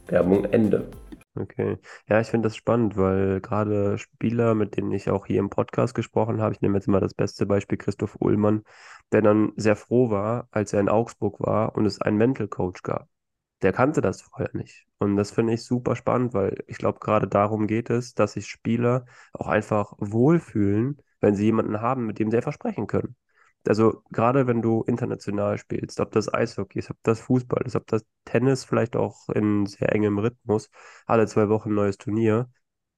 Werbung 0.09 0.45
Ende. 0.47 0.89
Okay. 1.35 1.79
Ja, 2.09 2.21
ich 2.21 2.29
finde 2.29 2.47
das 2.47 2.57
spannend, 2.57 2.97
weil 2.97 3.41
gerade 3.41 3.99
Spieler, 3.99 4.55
mit 4.55 4.77
denen 4.77 4.93
ich 4.93 5.11
auch 5.11 5.27
hier 5.27 5.39
im 5.39 5.51
Podcast 5.51 5.95
gesprochen 5.95 6.41
habe, 6.41 6.55
ich 6.55 6.63
nehme 6.63 6.79
jetzt 6.79 6.89
mal 6.89 7.01
das 7.01 7.13
beste 7.13 7.45
Beispiel 7.45 7.77
Christoph 7.77 8.17
Ullmann, 8.21 8.63
der 9.13 9.21
dann 9.21 9.53
sehr 9.57 9.77
froh 9.77 10.11
war, 10.11 10.49
als 10.51 10.73
er 10.73 10.81
in 10.81 10.89
Augsburg 10.89 11.41
war 11.41 11.77
und 11.77 11.85
es 11.85 12.01
einen 12.01 12.17
Mental 12.17 12.49
Coach 12.49 12.83
gab. 12.83 13.09
Der 13.63 13.73
kannte 13.73 14.01
das 14.01 14.23
vorher 14.23 14.51
nicht. 14.55 14.87
Und 14.99 15.17
das 15.17 15.31
finde 15.31 15.53
ich 15.55 15.65
super 15.65 15.95
spannend, 15.97 16.33
weil 16.33 16.63
ich 16.67 16.79
glaube, 16.79 17.01
gerade 17.01 17.29
darum 17.29 17.67
geht 17.67 17.91
es, 17.91 18.15
dass 18.15 18.33
sich 18.33 18.47
Spieler 18.47 19.05
auch 19.33 19.49
einfach 19.49 19.93
wohlfühlen, 19.99 21.03
wenn 21.21 21.35
sie 21.35 21.45
jemanden 21.45 21.81
haben, 21.81 22.07
mit 22.07 22.19
dem 22.19 22.31
sie 22.31 22.37
einfach 22.39 22.53
sprechen 22.53 22.87
können. 22.87 23.17
Also 23.69 24.03
gerade 24.11 24.47
wenn 24.47 24.63
du 24.63 24.83
international 24.85 25.59
spielst, 25.59 26.01
ob 26.01 26.13
das 26.13 26.33
Eishockey 26.33 26.79
ist, 26.79 26.91
ob 26.91 26.99
das 27.03 27.21
Fußball 27.21 27.63
ist, 27.67 27.77
ob 27.77 27.87
das 27.87 28.05
Tennis 28.25 28.65
vielleicht 28.65 28.97
auch 28.97 29.29
in 29.31 29.67
sehr 29.67 29.93
engem 29.95 30.19
Rhythmus, 30.19 30.71
alle 31.07 31.27
zwei 31.27 31.49
Wochen 31.49 31.71
ein 31.71 31.75
neues 31.75 31.99
Turnier, 31.99 32.51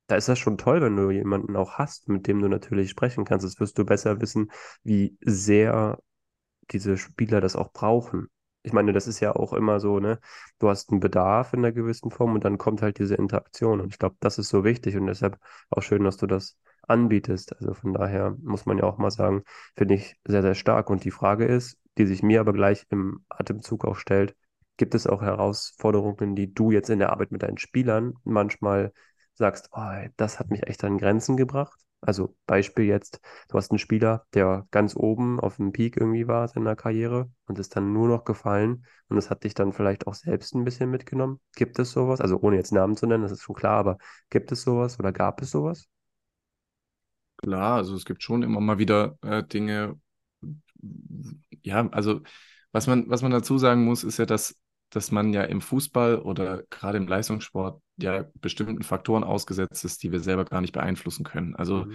da 0.09 0.17
ist 0.17 0.29
das 0.29 0.39
schon 0.39 0.59
toll, 0.59 0.81
wenn 0.83 0.97
du 0.97 1.11
jemanden 1.11 1.57
auch 1.57 1.75
hast, 1.75 2.09
mit 2.09 2.27
dem 2.27 2.41
du 2.41 2.49
natürlich 2.49 2.91
sprechen 2.91 3.25
kannst. 3.25 3.45
Das 3.45 3.61
wirst 3.61 3.79
du 3.79 3.85
besser 3.85 4.21
wissen, 4.21 4.51
wie 4.83 5.17
sehr 5.21 5.99
diese 6.71 6.97
Spieler 6.97 7.41
das 7.41 7.57
auch 7.57 7.73
brauchen. 7.73 8.29
Ich 8.63 8.73
meine, 8.73 8.93
das 8.93 9.07
ist 9.07 9.21
ja 9.21 9.35
auch 9.35 9.53
immer 9.53 9.81
so, 9.81 10.01
ne? 10.01 10.19
Du 10.59 10.69
hast 10.69 10.91
einen 10.91 11.01
Bedarf 11.01 11.53
in 11.53 11.61
einer 11.61 11.73
gewissen 11.73 12.11
Form 12.11 12.35
und 12.35 12.45
dann 12.45 12.59
kommt 12.59 12.83
halt 12.83 12.99
diese 12.99 13.15
Interaktion. 13.15 13.81
Und 13.81 13.93
ich 13.93 13.99
glaube, 13.99 14.17
das 14.21 14.39
ist 14.39 14.49
so 14.49 14.65
wichtig 14.65 14.97
und 14.97 15.07
deshalb 15.07 15.39
auch 15.71 15.83
schön, 15.83 16.05
dass 16.05 16.17
du 16.17 16.27
das 16.27 16.59
anbietest. 16.88 17.54
Also 17.57 17.75
von 17.75 17.92
daher 17.92 18.37
muss 18.42 18.66
man 18.66 18.78
ja 18.78 18.85
auch 18.85 18.99
mal 18.99 19.11
sagen, 19.11 19.42
finde 19.76 19.95
ich 19.95 20.16
sehr, 20.26 20.42
sehr 20.42 20.54
stark. 20.54 20.90
Und 20.90 21.04
die 21.04 21.11
Frage 21.11 21.45
ist, 21.47 21.78
die 21.99 22.07
sich 22.07 22.23
mir 22.23 22.40
aber 22.40 22.52
gleich 22.52 22.87
im 22.90 23.25
Atemzug 23.28 23.85
auch 23.85 23.97
stellt, 23.97 24.37
gibt 24.76 24.95
es 24.95 25.07
auch 25.07 25.23
Herausforderungen, 25.23 26.35
die 26.37 26.52
du 26.54 26.71
jetzt 26.71 26.90
in 26.90 26.99
der 27.00 27.11
Arbeit 27.12 27.33
mit 27.33 27.42
deinen 27.42 27.59
Spielern 27.59 28.14
manchmal 28.25 28.92
sagst, 29.35 29.71
oh, 29.73 30.09
das 30.16 30.38
hat 30.38 30.50
mich 30.50 30.66
echt 30.66 30.85
an 30.85 30.99
Grenzen 30.99 31.37
gebracht? 31.37 31.78
Also 32.00 32.37
Beispiel 32.47 32.85
jetzt, 32.85 33.21
du 33.49 33.59
hast 33.59 33.73
einen 33.73 33.78
Spieler, 33.80 34.25
der 34.33 34.66
ganz 34.71 34.95
oben 34.95 35.40
auf 35.40 35.57
dem 35.57 35.73
Peak 35.73 35.97
irgendwie 35.97 36.28
war 36.28 36.47
seiner 36.47 36.76
Karriere 36.76 37.28
und 37.47 37.59
ist 37.59 37.75
dann 37.75 37.92
nur 37.92 38.07
noch 38.07 38.25
gefallen 38.25 38.85
und 39.09 39.16
das 39.16 39.30
hat 39.30 39.42
dich 39.42 39.54
dann 39.54 39.73
vielleicht 39.73 40.07
auch 40.07 40.14
selbst 40.14 40.54
ein 40.54 40.64
bisschen 40.64 40.90
mitgenommen. 40.90 41.40
Gibt 41.57 41.78
es 41.80 41.90
sowas? 41.90 42.21
Also 42.21 42.38
ohne 42.40 42.57
jetzt 42.57 42.71
Namen 42.73 42.97
zu 42.97 43.07
nennen, 43.07 43.25
das 43.25 43.33
ist 43.33 43.42
schon 43.42 43.57
klar, 43.57 43.78
aber 43.78 43.99
gibt 44.30 44.52
es 44.52 44.62
sowas 44.62 44.99
oder 45.00 45.12
gab 45.12 45.42
es 45.42 45.50
sowas? 45.50 45.88
Klar, 47.38 47.76
also 47.76 47.95
es 47.95 48.04
gibt 48.04 48.23
schon 48.23 48.42
immer 48.42 48.61
mal 48.61 48.78
wieder 48.78 49.16
äh, 49.23 49.45
Dinge, 49.45 49.99
ja, 51.62 51.88
also 51.90 52.21
was 52.73 52.87
man, 52.87 53.09
was 53.09 53.23
man 53.23 53.30
dazu 53.30 53.59
sagen 53.59 53.85
muss, 53.85 54.04
ist 54.04 54.18
ja, 54.18 54.26
dass, 54.26 54.57
dass 54.90 55.11
man 55.11 55.33
ja 55.33 55.42
im 55.45 55.61
Fußball 55.61 56.18
oder 56.18 56.64
gerade 56.71 56.99
im 56.99 57.07
Leistungssport 57.07 57.80
ja 57.97 58.26
bestimmten 58.40 58.83
Faktoren 58.83 59.25
ausgesetzt 59.25 59.85
ist, 59.85 60.02
die 60.02 60.12
wir 60.12 60.21
selber 60.21 60.45
gar 60.45 60.61
nicht 60.61 60.73
beeinflussen 60.73 61.25
können. 61.25 61.54
Also 61.54 61.87
mhm. 61.87 61.95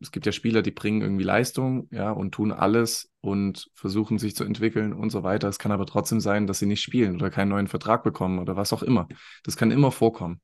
es 0.00 0.10
gibt 0.10 0.24
ja 0.24 0.32
Spieler, 0.32 0.62
die 0.62 0.70
bringen 0.70 1.02
irgendwie 1.02 1.24
Leistung, 1.24 1.88
ja, 1.90 2.10
und 2.10 2.32
tun 2.32 2.50
alles 2.50 3.12
und 3.20 3.68
versuchen 3.74 4.18
sich 4.18 4.34
zu 4.34 4.44
entwickeln 4.44 4.94
und 4.94 5.10
so 5.10 5.22
weiter. 5.22 5.48
Es 5.48 5.58
kann 5.58 5.72
aber 5.72 5.86
trotzdem 5.86 6.20
sein, 6.20 6.46
dass 6.46 6.58
sie 6.58 6.66
nicht 6.66 6.82
spielen 6.82 7.16
oder 7.16 7.30
keinen 7.30 7.50
neuen 7.50 7.68
Vertrag 7.68 8.02
bekommen 8.02 8.38
oder 8.38 8.56
was 8.56 8.72
auch 8.72 8.82
immer. 8.82 9.08
Das 9.44 9.56
kann 9.56 9.70
immer 9.70 9.92
vorkommen. 9.92 10.40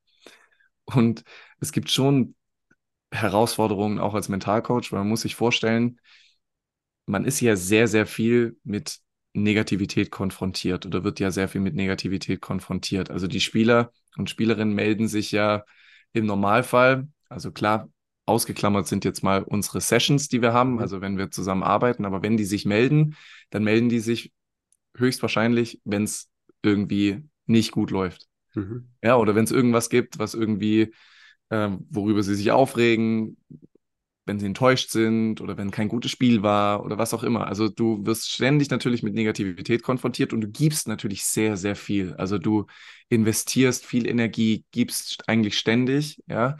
Und 0.85 1.23
es 1.59 1.71
gibt 1.71 1.89
schon 1.89 2.35
Herausforderungen 3.11 3.99
auch 3.99 4.13
als 4.13 4.29
Mentalcoach, 4.29 4.91
weil 4.91 4.99
man 4.99 5.09
muss 5.09 5.21
sich 5.21 5.35
vorstellen, 5.35 5.99
man 7.05 7.25
ist 7.25 7.41
ja 7.41 7.55
sehr, 7.55 7.87
sehr 7.87 8.05
viel 8.05 8.57
mit 8.63 8.99
Negativität 9.33 10.11
konfrontiert 10.11 10.85
oder 10.85 11.03
wird 11.03 11.19
ja 11.19 11.31
sehr 11.31 11.47
viel 11.47 11.61
mit 11.61 11.75
Negativität 11.75 12.41
konfrontiert. 12.41 13.09
Also 13.11 13.27
die 13.27 13.41
Spieler 13.41 13.91
und 14.17 14.29
Spielerinnen 14.29 14.73
melden 14.73 15.07
sich 15.07 15.31
ja 15.31 15.63
im 16.13 16.25
Normalfall, 16.25 17.07
also 17.29 17.51
klar, 17.51 17.89
ausgeklammert 18.25 18.87
sind 18.87 19.03
jetzt 19.03 19.23
mal 19.23 19.43
unsere 19.43 19.81
Sessions, 19.81 20.27
die 20.27 20.41
wir 20.41 20.53
haben, 20.53 20.73
mhm. 20.73 20.79
also 20.79 21.01
wenn 21.01 21.17
wir 21.17 21.31
zusammen 21.31 21.63
arbeiten, 21.63 22.05
aber 22.05 22.21
wenn 22.21 22.37
die 22.37 22.45
sich 22.45 22.65
melden, 22.65 23.15
dann 23.49 23.63
melden 23.63 23.89
die 23.89 23.99
sich 23.99 24.31
höchstwahrscheinlich, 24.95 25.81
wenn 25.83 26.03
es 26.03 26.29
irgendwie 26.61 27.23
nicht 27.45 27.71
gut 27.71 27.91
läuft. 27.91 28.27
Mhm. 28.53 28.89
Ja, 29.01 29.15
oder 29.17 29.35
wenn 29.35 29.45
es 29.45 29.51
irgendwas 29.51 29.89
gibt, 29.89 30.19
was 30.19 30.33
irgendwie 30.33 30.93
ähm, 31.51 31.85
worüber 31.89 32.23
sie 32.23 32.35
sich 32.35 32.51
aufregen, 32.51 33.37
wenn 34.25 34.39
sie 34.39 34.45
enttäuscht 34.45 34.91
sind 34.91 35.41
oder 35.41 35.57
wenn 35.57 35.71
kein 35.71 35.89
gutes 35.89 36.11
Spiel 36.11 36.41
war 36.43 36.83
oder 36.85 36.97
was 36.97 37.13
auch 37.13 37.23
immer. 37.23 37.47
Also 37.47 37.69
du 37.69 38.05
wirst 38.05 38.29
ständig 38.31 38.69
natürlich 38.69 39.03
mit 39.03 39.13
Negativität 39.13 39.83
konfrontiert 39.83 40.31
und 40.31 40.41
du 40.41 40.47
gibst 40.47 40.87
natürlich 40.87 41.25
sehr, 41.25 41.57
sehr 41.57 41.75
viel. 41.75 42.13
Also 42.13 42.37
du 42.37 42.65
investierst 43.09 43.85
viel 43.85 44.07
Energie, 44.07 44.65
gibst 44.71 45.27
eigentlich 45.27 45.57
ständig, 45.57 46.21
ja. 46.27 46.57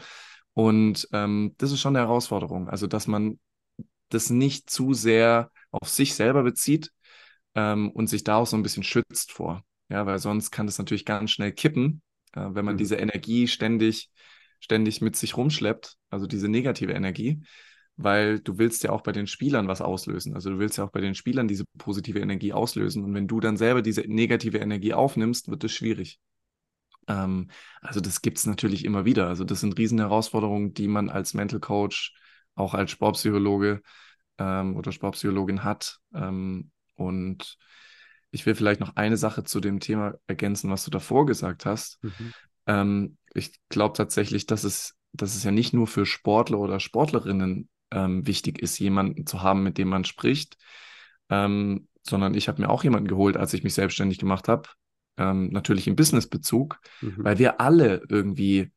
Und 0.54 1.08
ähm, 1.14 1.56
das 1.58 1.72
ist 1.72 1.80
schon 1.80 1.96
eine 1.96 2.06
Herausforderung. 2.06 2.68
Also, 2.68 2.88
dass 2.88 3.08
man 3.08 3.40
das 4.10 4.30
nicht 4.30 4.70
zu 4.70 4.94
sehr 4.94 5.50
auf 5.72 5.88
sich 5.88 6.14
selber 6.14 6.44
bezieht 6.44 6.92
ähm, 7.56 7.90
und 7.92 8.08
sich 8.08 8.26
da 8.26 8.36
auch 8.36 8.48
so 8.48 8.58
ein 8.58 8.64
bisschen 8.64 8.84
schützt 8.84 9.32
vor. 9.32 9.64
Ja, 9.90 10.06
weil 10.06 10.20
sonst 10.20 10.52
kann 10.52 10.66
das 10.66 10.78
natürlich 10.78 11.06
ganz 11.06 11.32
schnell 11.32 11.54
kippen, 11.54 12.02
äh, 12.34 12.48
wenn 12.50 12.66
man 12.66 12.76
mhm. 12.76 12.80
diese 12.80 12.96
Energie 12.96 13.48
ständig 13.48 14.10
ständig 14.62 15.02
mit 15.02 15.18
sich 15.18 15.36
rumschleppt, 15.36 15.98
also 16.10 16.28
diese 16.28 16.48
negative 16.48 16.94
Energie, 16.94 17.42
weil 17.98 18.40
du 18.40 18.58
willst 18.58 18.84
ja 18.84 18.92
auch 18.92 19.02
bei 19.02 19.12
den 19.12 19.28
Spielern 19.28 19.68
was 19.68 19.82
auslösen. 19.82 20.34
Also 20.34 20.52
du 20.52 20.60
willst 20.60 20.78
ja 20.78 20.86
auch 20.86 20.92
bei 20.92 21.02
den 21.02 21.16
Spielern 21.16 21.48
diese 21.48 21.66
positive 21.78 22.20
Energie 22.20 22.54
auslösen. 22.54 23.04
Und 23.04 23.14
wenn 23.14 23.28
du 23.28 23.40
dann 23.40 23.58
selber 23.58 23.82
diese 23.82 24.02
negative 24.02 24.60
Energie 24.60 24.94
aufnimmst, 24.94 25.50
wird 25.50 25.64
es 25.64 25.74
schwierig. 25.74 26.20
Ähm, 27.08 27.50
also 27.82 28.00
das 28.00 28.22
gibt 28.22 28.38
es 28.38 28.46
natürlich 28.46 28.86
immer 28.86 29.04
wieder. 29.04 29.28
Also 29.28 29.44
das 29.44 29.60
sind 29.60 29.78
riesen 29.78 30.00
Herausforderungen, 30.00 30.74
die 30.74 30.88
man 30.88 31.10
als 31.10 31.34
Mental 31.34 31.60
Coach, 31.60 32.14
auch 32.56 32.74
als 32.74 32.92
Sportpsychologe 32.92 33.82
ähm, 34.38 34.78
oder 34.78 34.92
Sportpsychologin 34.92 35.64
hat. 35.64 35.98
Ähm, 36.14 36.72
und 36.96 37.58
ich 38.30 38.46
will 38.46 38.56
vielleicht 38.56 38.80
noch 38.80 38.96
eine 38.96 39.18
Sache 39.18 39.44
zu 39.44 39.60
dem 39.60 39.80
Thema 39.80 40.14
ergänzen, 40.28 40.70
was 40.70 40.86
du 40.86 40.92
davor 40.92 41.26
gesagt 41.26 41.66
hast. 41.66 42.00
Mhm. 42.04 42.34
Ich 43.34 43.60
glaube 43.70 43.96
tatsächlich, 43.96 44.46
dass 44.46 44.64
es, 44.64 44.96
dass 45.14 45.36
es 45.36 45.44
ja 45.44 45.52
nicht 45.52 45.74
nur 45.74 45.88
für 45.88 46.06
Sportler 46.06 46.60
oder 46.60 46.80
Sportlerinnen 46.80 47.70
ähm, 47.92 48.26
wichtig 48.26 48.62
ist, 48.62 48.80
jemanden 48.80 49.26
zu 49.26 49.42
haben, 49.42 49.64
mit 49.64 49.78
dem 49.78 49.90
man 49.90 50.06
spricht, 50.06 50.58
ähm, 51.30 51.88
sondern 52.04 52.34
ich 52.34 52.48
habe 52.48 52.62
mir 52.62 52.70
auch 52.70 52.84
jemanden 52.84 53.08
geholt, 53.08 53.38
als 53.38 53.54
ich 53.54 53.64
mich 53.64 53.74
selbstständig 53.74 54.18
gemacht 54.18 54.48
habe, 54.48 54.70
ähm, 55.18 55.50
natürlich 55.50 55.88
im 55.88 55.96
Businessbezug, 55.96 56.80
mhm. 57.02 57.16
weil 57.18 57.40
wir 57.40 57.62
alle 57.62 58.04
irgendwie 58.10 58.72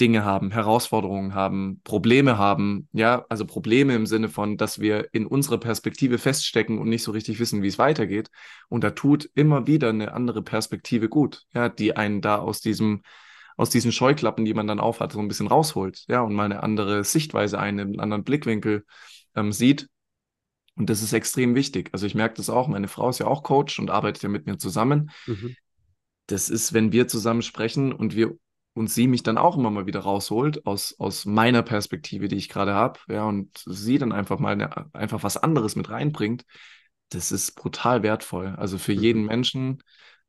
Dinge 0.00 0.24
haben, 0.24 0.50
Herausforderungen 0.50 1.34
haben, 1.34 1.80
Probleme 1.84 2.36
haben, 2.36 2.88
ja, 2.92 3.24
also 3.28 3.44
Probleme 3.46 3.94
im 3.94 4.06
Sinne 4.06 4.28
von, 4.28 4.56
dass 4.56 4.80
wir 4.80 5.08
in 5.12 5.26
unserer 5.26 5.58
Perspektive 5.58 6.18
feststecken 6.18 6.78
und 6.78 6.88
nicht 6.88 7.04
so 7.04 7.12
richtig 7.12 7.38
wissen, 7.38 7.62
wie 7.62 7.68
es 7.68 7.78
weitergeht. 7.78 8.30
Und 8.68 8.82
da 8.82 8.90
tut 8.90 9.30
immer 9.34 9.68
wieder 9.68 9.90
eine 9.90 10.12
andere 10.12 10.42
Perspektive 10.42 11.08
gut, 11.08 11.42
ja, 11.54 11.68
die 11.68 11.96
einen 11.96 12.20
da 12.20 12.38
aus 12.38 12.60
diesem, 12.60 13.02
aus 13.56 13.70
diesen 13.70 13.92
Scheuklappen, 13.92 14.44
die 14.44 14.54
man 14.54 14.66
dann 14.66 14.80
aufhat, 14.80 15.12
so 15.12 15.20
ein 15.20 15.28
bisschen 15.28 15.46
rausholt, 15.46 16.04
ja, 16.08 16.22
und 16.22 16.34
mal 16.34 16.44
eine 16.44 16.64
andere 16.64 17.04
Sichtweise 17.04 17.60
ein, 17.60 17.78
einen 17.78 18.00
anderen 18.00 18.24
Blickwinkel 18.24 18.84
ähm, 19.36 19.52
sieht. 19.52 19.88
Und 20.74 20.90
das 20.90 21.02
ist 21.02 21.12
extrem 21.12 21.54
wichtig. 21.54 21.90
Also 21.92 22.06
ich 22.06 22.16
merke 22.16 22.34
das 22.34 22.50
auch, 22.50 22.66
meine 22.66 22.88
Frau 22.88 23.08
ist 23.08 23.20
ja 23.20 23.28
auch 23.28 23.44
Coach 23.44 23.78
und 23.78 23.90
arbeitet 23.90 24.24
ja 24.24 24.28
mit 24.28 24.46
mir 24.46 24.58
zusammen. 24.58 25.10
Mhm. 25.26 25.54
Das 26.26 26.50
ist, 26.50 26.72
wenn 26.72 26.90
wir 26.90 27.06
zusammen 27.06 27.42
sprechen 27.42 27.92
und 27.92 28.16
wir 28.16 28.36
und 28.74 28.90
sie 28.90 29.06
mich 29.06 29.22
dann 29.22 29.38
auch 29.38 29.56
immer 29.56 29.70
mal 29.70 29.86
wieder 29.86 30.00
rausholt 30.00 30.66
aus, 30.66 30.96
aus 30.98 31.24
meiner 31.24 31.62
Perspektive, 31.62 32.28
die 32.28 32.36
ich 32.36 32.48
gerade 32.48 32.74
habe, 32.74 32.98
ja, 33.08 33.24
und 33.24 33.62
sie 33.66 33.98
dann 33.98 34.12
einfach 34.12 34.38
mal 34.38 34.52
eine, 34.52 34.94
einfach 34.94 35.22
was 35.22 35.36
anderes 35.36 35.76
mit 35.76 35.90
reinbringt, 35.90 36.44
das 37.08 37.32
ist 37.32 37.54
brutal 37.54 38.02
wertvoll. 38.02 38.54
Also 38.56 38.78
für 38.78 38.94
mhm. 38.94 39.00
jeden 39.00 39.24
Menschen 39.24 39.82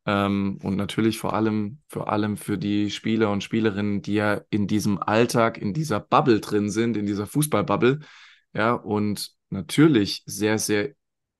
ähm, 0.06 0.60
und 0.62 0.75
natürlich 0.75 1.18
vor 1.18 1.34
allem, 1.34 1.80
vor 1.90 2.10
allem 2.12 2.38
für 2.38 2.58
die 2.60 2.92
Spieler 2.92 3.32
und 3.32 3.44
Spielerinnen, 3.44 4.04
die 4.04 4.14
ja 4.14 4.42
in 4.52 4.68
diesem 4.68 5.02
Alltag, 5.02 5.58
in 5.58 5.74
dieser 5.74 6.00
Bubble 6.00 6.40
drin 6.40 6.70
sind, 6.70 6.98
in 6.98 7.08
dieser 7.08 7.25
Fußballbubble, 7.25 8.00
ja, 8.54 8.74
und 8.74 9.32
natürlich 9.50 10.24
sehr, 10.25 10.60
sehr, 10.60 10.92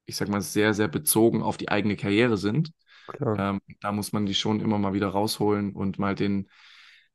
ich 0.06 0.16
sag 0.16 0.28
mal, 0.30 0.42
sehr, 0.42 0.74
sehr 0.74 0.88
bezogen 0.88 1.44
auf 1.44 1.58
die 1.58 1.70
eigene 1.70 1.96
Karriere 1.96 2.38
sind. 2.38 2.72
Ähm, 3.38 3.62
da 3.82 3.92
muss 3.92 4.14
man 4.14 4.26
die 4.26 4.34
schon 4.34 4.60
immer 4.60 4.80
mal 4.80 4.94
wieder 4.94 5.10
rausholen 5.10 5.74
und 5.74 6.00
mal 6.00 6.16
den, 6.16 6.50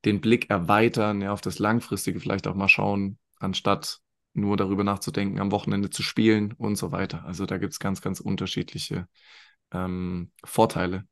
den 0.05 0.21
Blick 0.21 0.51
erweitern, 0.51 1.21
ja, 1.21 1.33
auf 1.33 1.41
das 1.41 1.59
Langfristige 1.59 2.21
vielleicht 2.21 2.47
auch 2.47 2.55
mal 2.55 2.69
schauen, 2.69 3.19
anstatt 3.39 4.01
nur 4.33 4.57
darüber 4.57 4.85
nachzudenken, 4.85 5.41
am 5.41 5.53
Wochenende 5.53 5.91
zu 5.91 6.03
spielen 6.03 6.53
und 6.53 6.77
so 6.77 6.93
weiter. 6.93 7.25
Also 7.25 7.47
da 7.47 7.59
gibt 7.59 7.73
es 7.73 7.79
ganz, 7.81 8.01
ganz 8.01 8.21
unterschiedliche 8.21 9.09
ähm, 9.73 10.31
Vorteile. 10.45 11.05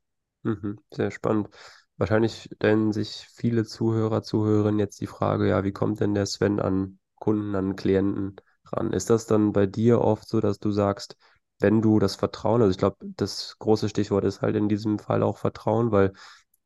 Mhm, 0.43 0.79
sehr 0.91 1.11
spannend. 1.11 1.49
Wahrscheinlich 1.97 2.49
stellen 2.55 2.93
sich 2.93 3.27
viele 3.33 3.65
Zuhörer, 3.65 4.23
Zuhörerinnen 4.23 4.79
jetzt 4.79 5.01
die 5.01 5.07
Frage, 5.07 5.49
ja, 5.49 5.63
wie 5.63 5.73
kommt 5.73 5.99
denn 5.99 6.13
der 6.13 6.25
Sven 6.25 6.59
an 6.59 6.99
Kunden, 7.15 7.55
an 7.55 7.75
Klienten 7.75 8.37
ran? 8.65 8.93
Ist 8.93 9.09
das 9.09 9.25
dann 9.25 9.51
bei 9.51 9.65
dir 9.65 9.99
oft 10.01 10.27
so, 10.27 10.39
dass 10.39 10.59
du 10.59 10.71
sagst, 10.71 11.17
wenn 11.59 11.81
du 11.81 11.99
das 11.99 12.15
Vertrauen, 12.15 12.61
also 12.61 12.71
ich 12.71 12.77
glaube, 12.77 12.97
das 13.17 13.57
große 13.59 13.89
Stichwort 13.89 14.23
ist 14.23 14.41
halt 14.41 14.55
in 14.55 14.69
diesem 14.69 14.97
Fall 14.97 15.23
auch 15.23 15.37
Vertrauen, 15.37 15.91
weil 15.91 16.13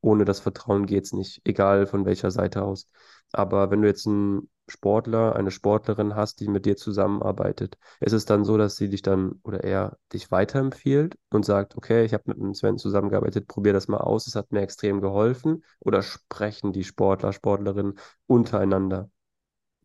ohne 0.04 0.26
das 0.26 0.40
Vertrauen 0.42 0.86
geht 0.86 1.06
es 1.06 1.14
nicht, 1.14 1.42
egal 1.46 1.88
von 1.88 2.06
welcher 2.06 2.30
Seite 2.32 2.64
aus. 2.64 2.88
Aber 3.32 3.72
wenn 3.72 3.82
du 3.82 3.88
jetzt 3.88 4.06
einen 4.08 4.50
Sportler, 4.68 5.36
eine 5.36 5.52
Sportlerin 5.52 6.16
hast, 6.16 6.40
die 6.40 6.48
mit 6.48 6.66
dir 6.66 6.78
zusammenarbeitet, 6.78 7.78
ist 8.00 8.14
es 8.14 8.26
dann 8.26 8.46
so, 8.46 8.58
dass 8.58 8.76
sie 8.76 8.90
dich 8.90 9.02
dann 9.02 9.40
oder 9.44 9.64
er 9.64 9.98
dich 10.14 10.30
weiterempfiehlt 10.32 11.18
und 11.32 11.46
sagt, 11.46 11.76
okay, 11.76 12.06
ich 12.06 12.14
habe 12.14 12.24
mit 12.28 12.38
einem 12.38 12.54
Sven 12.54 12.78
zusammengearbeitet, 12.78 13.48
probier 13.48 13.74
das 13.74 13.88
mal 13.88 13.98
aus, 13.98 14.28
es 14.28 14.36
hat 14.36 14.52
mir 14.52 14.62
extrem 14.62 15.02
geholfen? 15.02 15.64
Oder 15.80 16.02
sprechen 16.02 16.74
die 16.74 16.84
Sportler, 16.84 17.34
Sportlerinnen 17.34 17.98
untereinander 18.28 19.10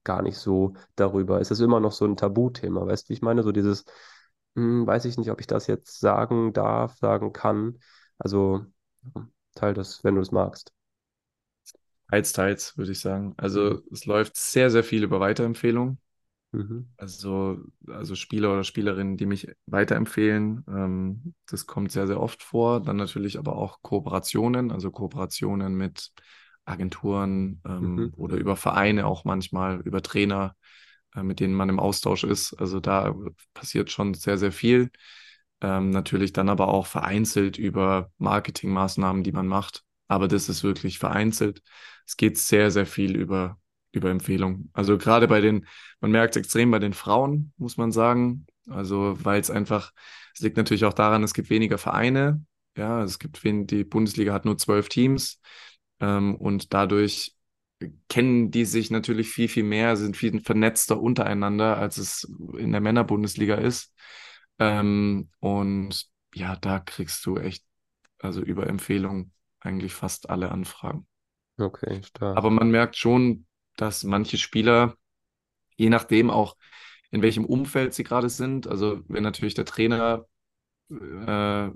gar 0.05 0.23
nicht 0.23 0.39
so 0.39 0.75
darüber? 0.97 1.41
Ist 1.41 1.51
es 1.51 1.61
immer 1.61 1.81
noch 1.81 1.93
so 1.93 2.05
ein 2.05 2.17
Tabuthema? 2.17 2.87
Weißt 2.87 3.07
du, 3.07 3.11
wie 3.11 3.15
ich 3.15 3.23
meine? 3.23 3.43
So 3.43 3.53
dieses, 3.53 3.85
hm, 4.57 4.87
weiß 4.87 5.05
ich 5.07 5.17
nicht, 5.19 5.31
ob 5.31 5.41
ich 5.41 5.47
das 5.47 5.67
jetzt 5.67 6.01
sagen 6.01 6.53
darf, 6.53 6.97
sagen 6.99 7.33
kann. 7.33 7.79
Also 8.19 8.65
teil 9.59 9.75
das, 9.75 10.03
wenn 10.05 10.15
du 10.15 10.21
es 10.21 10.33
magst. 10.33 10.73
Teils, 12.11 12.33
teils, 12.33 12.79
würde 12.79 12.93
ich 12.93 13.01
sagen. 13.01 13.35
Also 13.37 13.61
mhm. 13.61 13.83
es 13.93 14.07
läuft 14.07 14.37
sehr, 14.37 14.71
sehr 14.71 14.85
viel 14.85 15.03
über 15.05 15.21
Weiterempfehlung. 15.21 15.99
Mhm. 16.53 16.89
Also, 16.97 17.59
also 17.87 18.15
Spieler 18.15 18.53
oder 18.53 18.65
Spielerinnen, 18.65 19.19
die 19.19 19.27
mich 19.27 19.49
weiterempfehlen. 19.67 20.65
Ähm, 20.69 21.35
das 21.47 21.67
kommt 21.67 21.93
sehr, 21.93 22.07
sehr 22.07 22.21
oft 22.21 22.43
vor. 22.43 22.81
Dann 22.81 22.97
natürlich 22.97 23.39
aber 23.39 23.57
auch 23.57 23.83
Kooperationen, 23.83 24.71
also 24.71 24.91
Kooperationen 24.91 25.75
mit 25.75 26.13
Agenturen 26.65 27.61
ähm, 27.67 27.95
mhm. 27.95 28.13
oder 28.17 28.37
über 28.37 28.57
Vereine 28.57 29.07
auch 29.07 29.25
manchmal, 29.25 29.81
über 29.81 30.03
Trainer, 30.03 30.57
äh, 31.15 31.23
mit 31.23 31.41
denen 31.41 31.55
man 31.55 31.69
im 31.69 31.81
Austausch 31.81 32.25
ist. 32.25 32.55
Also 32.55 32.81
da 32.81 33.15
passiert 33.53 33.91
schon 33.91 34.15
sehr, 34.15 34.39
sehr 34.39 34.53
viel. 34.53 34.91
Ähm, 35.61 35.91
natürlich 35.91 36.33
dann 36.33 36.49
aber 36.49 36.69
auch 36.69 36.87
vereinzelt 36.87 37.59
über 37.59 38.13
Marketingmaßnahmen, 38.19 39.25
die 39.25 39.33
man 39.33 39.47
macht. 39.47 39.85
Aber 40.07 40.29
das 40.29 40.49
ist 40.49 40.63
wirklich 40.63 40.99
vereinzelt. 40.99 41.63
Es 42.07 42.17
geht 42.17 42.39
sehr, 42.39 42.71
sehr 42.71 42.87
viel 42.87 43.17
über, 43.17 43.59
über 43.93 44.11
Empfehlungen. 44.11 44.71
Also 44.73 44.97
gerade 44.99 45.29
bei 45.29 45.41
den, 45.41 45.67
man 46.01 46.11
merkt 46.13 46.37
es 46.37 46.41
extrem 46.41 46.71
bei 46.71 46.79
den 46.79 46.95
Frauen, 46.95 47.53
muss 47.57 47.77
man 47.77 47.93
sagen. 47.93 48.47
Also 48.69 49.19
weil 49.23 49.41
es 49.41 49.51
einfach, 49.51 49.93
es 50.35 50.41
liegt 50.41 50.57
natürlich 50.57 50.85
auch 50.85 50.95
daran, 50.95 51.23
es 51.23 51.35
gibt 51.35 51.51
weniger 51.51 51.79
Vereine. 51.79 52.45
Ja, 52.77 53.03
es 53.03 53.19
gibt 53.19 53.43
die 53.43 53.85
Bundesliga 53.85 54.33
hat 54.33 54.45
nur 54.45 54.57
zwölf 54.59 54.89
Teams. 54.89 55.41
Ähm, 56.01 56.37
und 56.37 56.73
dadurch 56.73 57.35
kennen 58.09 58.51
die 58.51 58.65
sich 58.65 58.91
natürlich 58.91 59.31
viel, 59.31 59.49
viel 59.49 59.65
mehr, 59.65 59.97
sind 59.97 60.17
viel 60.17 60.41
vernetzter 60.41 61.01
untereinander, 61.01 61.77
als 61.77 61.99
es 61.99 62.25
in 62.57 62.73
der 62.73 62.81
Männerbundesliga 62.81 63.55
ist. 63.57 63.93
Ähm, 64.59 65.31
und 65.41 66.07
ja, 66.35 66.57
da 66.57 66.81
kriegst 66.81 67.25
du 67.27 67.39
echt, 67.39 67.65
also 68.19 68.41
über 68.41 68.67
Empfehlungen 68.67 69.33
eigentlich 69.61 69.95
fast 69.95 70.31
alle 70.31 70.51
Anfragen. 70.51 71.07
Okay, 71.59 72.03
stark. 72.03 72.37
Aber 72.37 72.51
man 72.51 72.71
merkt 72.71 72.97
schon, 72.97 73.47
dass 73.77 74.05
manche 74.05 74.39
Spieler, 74.39 74.97
je 75.77 75.89
nachdem 75.89 76.31
auch, 76.31 76.57
in 77.11 77.23
welchem 77.23 77.45
Umfeld 77.45 77.95
sie 77.95 78.05
gerade 78.05 78.29
sind, 78.29 78.67
also 78.67 79.01
wenn 79.09 79.23
natürlich 79.23 79.55
der 79.55 79.65
Trainer 79.65 80.27
äh, 80.91 81.71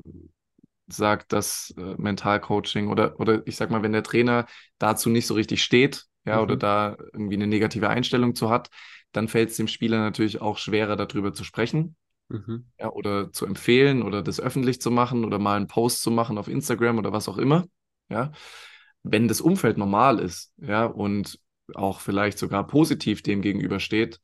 sagt, 0.88 1.32
dass 1.32 1.74
äh, 1.76 1.94
Mentalcoaching 1.96 2.88
oder, 2.88 3.18
oder 3.18 3.46
ich 3.46 3.56
sag 3.56 3.70
mal, 3.70 3.82
wenn 3.82 3.92
der 3.92 4.02
Trainer 4.02 4.46
dazu 4.78 5.08
nicht 5.08 5.26
so 5.26 5.34
richtig 5.34 5.62
steht, 5.62 6.04
ja, 6.24 6.36
mhm. 6.36 6.42
oder 6.42 6.56
da 6.56 6.96
irgendwie 7.12 7.34
eine 7.34 7.46
negative 7.46 7.88
Einstellung 7.88 8.34
zu 8.34 8.50
hat, 8.50 8.68
dann 9.12 9.28
fällt 9.28 9.50
es 9.50 9.56
dem 9.56 9.68
Spieler 9.68 9.98
natürlich 9.98 10.40
auch 10.40 10.58
schwerer, 10.58 10.96
darüber 10.96 11.32
zu 11.32 11.44
sprechen. 11.44 11.96
Mhm. 12.32 12.66
Ja, 12.78 12.90
oder 12.90 13.32
zu 13.32 13.46
empfehlen 13.46 14.02
oder 14.02 14.22
das 14.22 14.40
öffentlich 14.40 14.80
zu 14.80 14.90
machen 14.90 15.24
oder 15.24 15.38
mal 15.38 15.56
einen 15.56 15.68
Post 15.68 16.02
zu 16.02 16.10
machen 16.10 16.38
auf 16.38 16.48
Instagram 16.48 16.98
oder 16.98 17.12
was 17.12 17.28
auch 17.28 17.38
immer. 17.38 17.66
Ja, 18.08 18.32
wenn 19.02 19.28
das 19.28 19.40
Umfeld 19.40 19.78
normal 19.78 20.18
ist, 20.18 20.52
ja, 20.56 20.84
und 20.84 21.38
auch 21.74 22.00
vielleicht 22.00 22.38
sogar 22.38 22.66
positiv 22.66 23.22
dem 23.22 23.42
gegenübersteht, 23.42 24.20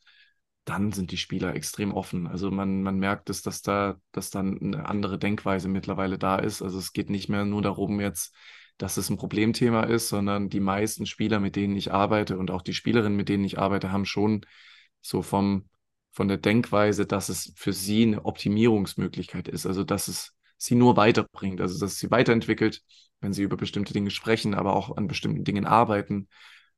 dann 0.65 0.93
sind 0.93 1.11
die 1.13 1.17
Spieler 1.17 1.55
extrem 1.55 1.95
offen. 1.95 2.27
Also 2.27 2.51
man, 2.51 2.83
man 2.83 2.99
merkt 2.99 3.31
es, 3.31 3.43
dass 3.43 3.63
da, 3.63 3.97
dass 4.13 4.31
dann 4.31 4.59
eine 4.61 4.87
andere 4.87 5.19
Denkweise 5.19 5.69
mittlerweile 5.69 6.19
da 6.19 6.37
ist. 6.37 6.61
Also 6.61 6.79
es 6.79 6.93
geht 6.93 7.09
nicht 7.09 7.29
mehr 7.29 7.45
nur 7.47 7.63
darum, 7.63 8.01
jetzt, 8.01 8.35
dass 8.77 8.99
es 8.99 9.09
ein 9.09 9.17
Problemthema 9.17 9.85
ist, 9.85 10.09
sondern 10.09 10.51
die 10.51 10.61
meisten 10.61 11.07
Spieler, 11.07 11.41
mit 11.41 11.57
denen 11.57 11.75
ich 11.77 11.93
arbeite 11.93 12.37
und 12.39 12.51
auch 12.51 12.63
die 12.63 12.75
Spielerinnen, 12.75 13.17
mit 13.17 13.31
denen 13.31 13.45
ich 13.45 13.59
arbeite, 13.59 13.93
haben 13.93 14.05
schon 14.05 14.45
so 15.01 15.23
vom, 15.23 15.69
von 16.19 16.27
der 16.27 16.37
Denkweise, 16.37 17.07
dass 17.07 17.29
es 17.29 17.53
für 17.55 17.73
sie 17.73 18.03
eine 18.03 18.25
Optimierungsmöglichkeit 18.25 19.47
ist. 19.47 19.67
Also 19.67 19.85
dass 19.85 20.09
es 20.09 20.35
sie 20.57 20.75
nur 20.75 20.97
weiterbringt, 20.97 21.61
also 21.61 21.79
dass 21.79 21.97
sie 21.97 22.11
weiterentwickelt, 22.11 22.83
wenn 23.21 23.33
sie 23.33 23.45
über 23.45 23.57
bestimmte 23.57 23.93
Dinge 23.93 24.11
sprechen, 24.11 24.53
aber 24.55 24.75
auch 24.75 24.97
an 24.97 25.07
bestimmten 25.07 25.45
Dingen 25.45 25.65
arbeiten. 25.65 26.27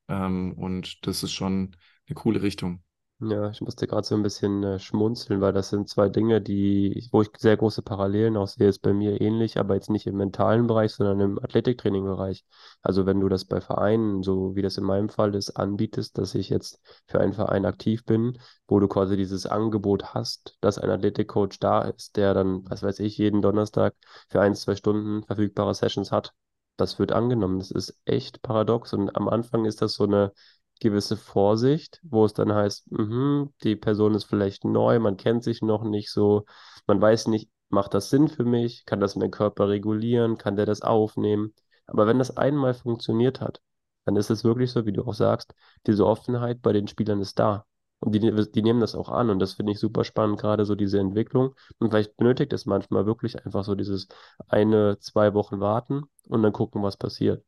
Ähm, 0.09 0.53
und 0.53 1.07
das 1.07 1.23
ist 1.23 1.33
schon 1.33 1.75
eine 2.07 2.17
coole 2.17 2.43
Richtung. 2.43 2.83
Ja, 3.23 3.51
ich 3.51 3.61
musste 3.61 3.87
gerade 3.87 4.07
so 4.07 4.15
ein 4.15 4.23
bisschen 4.23 4.63
äh, 4.65 4.79
schmunzeln, 4.79 5.43
weil 5.43 5.53
das 5.53 5.69
sind 5.69 5.91
zwei 5.91 6.09
Dinge, 6.09 6.41
die, 6.41 7.07
wo 7.13 7.21
ich 7.21 7.29
sehr 7.37 7.55
große 7.59 7.83
Parallelen 7.83 8.35
auch 8.39 8.47
sehe, 8.49 8.67
ist 8.69 8.79
bei 8.81 8.95
mir 8.95 9.21
ähnlich, 9.21 9.59
aber 9.59 9.75
jetzt 9.75 9.91
nicht 9.91 10.07
im 10.07 10.17
mentalen 10.17 10.67
Bereich, 10.67 10.93
sondern 10.95 11.21
im 11.21 11.39
Athletiktraining-Bereich. 11.39 12.47
Also 12.81 13.05
wenn 13.05 13.21
du 13.21 13.29
das 13.29 13.45
bei 13.45 13.61
Vereinen, 13.61 14.23
so 14.23 14.57
wie 14.57 14.63
das 14.63 14.79
in 14.79 14.85
meinem 14.85 15.11
Fall 15.11 15.35
ist, 15.35 15.51
anbietest, 15.51 16.17
dass 16.17 16.35
ich 16.35 16.49
jetzt 16.49 16.81
für 17.09 17.21
einen 17.21 17.35
Verein 17.35 17.67
aktiv 17.67 18.07
bin, 18.07 18.39
wo 18.67 18.81
du 18.81 18.89
quasi 18.89 19.19
dieses 19.19 19.45
Angebot 19.45 20.15
hast, 20.15 20.57
dass 20.63 20.79
ein 20.79 20.89
Athletikcoach 20.89 21.59
da 21.61 21.83
ist, 21.83 22.17
der 22.17 22.33
dann, 22.33 22.65
was 22.71 22.83
weiß 22.83 23.01
ich, 23.01 23.19
jeden 23.19 23.43
Donnerstag 23.43 23.95
für 24.31 24.41
ein, 24.41 24.55
zwei 24.55 24.77
Stunden 24.77 25.25
verfügbare 25.25 25.75
Sessions 25.75 26.11
hat. 26.11 26.33
Das 26.79 26.99
wird 26.99 27.13
angenommen. 27.13 27.59
Das 27.59 27.71
ist 27.71 27.99
echt 28.07 28.41
paradox. 28.41 28.95
Und 28.95 29.15
am 29.15 29.29
Anfang 29.29 29.67
ist 29.67 29.83
das 29.83 29.93
so 29.95 30.05
eine 30.05 30.33
gewisse 30.81 31.17
Vorsicht, 31.17 32.01
wo 32.03 32.25
es 32.25 32.33
dann 32.35 32.53
heißt, 32.53 32.91
mh, 32.91 33.49
die 33.63 33.77
Person 33.77 34.15
ist 34.15 34.25
vielleicht 34.25 34.65
neu, 34.65 34.99
man 35.01 35.17
kennt 35.17 35.45
sich 35.45 35.63
noch 35.63 35.85
nicht 35.85 36.11
so, 36.11 36.45
man 36.87 37.01
weiß 37.01 37.29
nicht, 37.29 37.51
macht 37.69 37.95
das 37.95 38.11
Sinn 38.11 38.29
für 38.29 38.45
mich, 38.45 38.85
kann 38.87 39.01
das 39.01 39.17
mein 39.17 39.31
Körper 39.31 39.69
regulieren, 39.69 40.39
kann 40.39 40.57
der 40.57 40.67
das 40.67 40.83
aufnehmen. 40.83 41.55
Aber 41.87 42.07
wenn 42.07 42.19
das 42.19 42.37
einmal 42.37 42.75
funktioniert 42.75 43.41
hat, 43.41 43.61
dann 44.05 44.17
ist 44.17 44.31
es 44.31 44.45
wirklich 44.45 44.71
so, 44.73 44.87
wie 44.87 44.93
du 44.93 45.05
auch 45.07 45.15
sagst, 45.15 45.55
diese 45.87 46.07
Offenheit 46.07 46.63
bei 46.63 46.73
den 46.73 46.89
Spielern 46.89 47.21
ist 47.21 47.39
da. 47.39 47.67
Und 48.01 48.13
die, 48.13 48.21
die 48.21 48.63
nehmen 48.63 48.81
das 48.81 48.95
auch 48.95 49.11
an 49.11 49.29
und 49.29 49.39
das 49.41 49.53
finde 49.55 49.73
ich 49.73 49.79
super 49.79 50.05
spannend, 50.05 50.41
gerade 50.41 50.65
so 50.65 50.75
diese 50.75 50.99
Entwicklung. 50.99 51.55
Und 51.79 51.91
vielleicht 51.91 52.17
benötigt 52.17 52.53
es 52.55 52.65
manchmal 52.65 53.05
wirklich 53.07 53.45
einfach 53.45 53.63
so 53.65 53.75
dieses 53.75 54.09
eine, 54.49 54.99
zwei 55.01 55.35
Wochen 55.35 55.61
warten 55.61 56.05
und 56.29 56.43
dann 56.43 56.53
gucken, 56.53 56.83
was 56.83 56.97
passiert. 56.97 57.45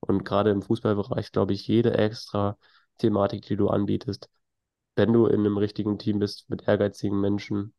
Und 0.00 0.24
gerade 0.24 0.50
im 0.50 0.62
Fußballbereich, 0.62 1.32
glaube 1.32 1.54
ich, 1.54 1.66
jede 1.66 1.94
extra 1.96 2.58
Thematik, 2.98 3.42
die 3.42 3.56
du 3.56 3.68
anbietest, 3.68 4.28
wenn 4.96 5.12
du 5.12 5.26
in 5.26 5.40
einem 5.40 5.58
richtigen 5.58 5.98
Team 5.98 6.18
bist 6.18 6.48
mit 6.48 6.68
ehrgeizigen 6.68 7.20
Menschen, 7.20 7.74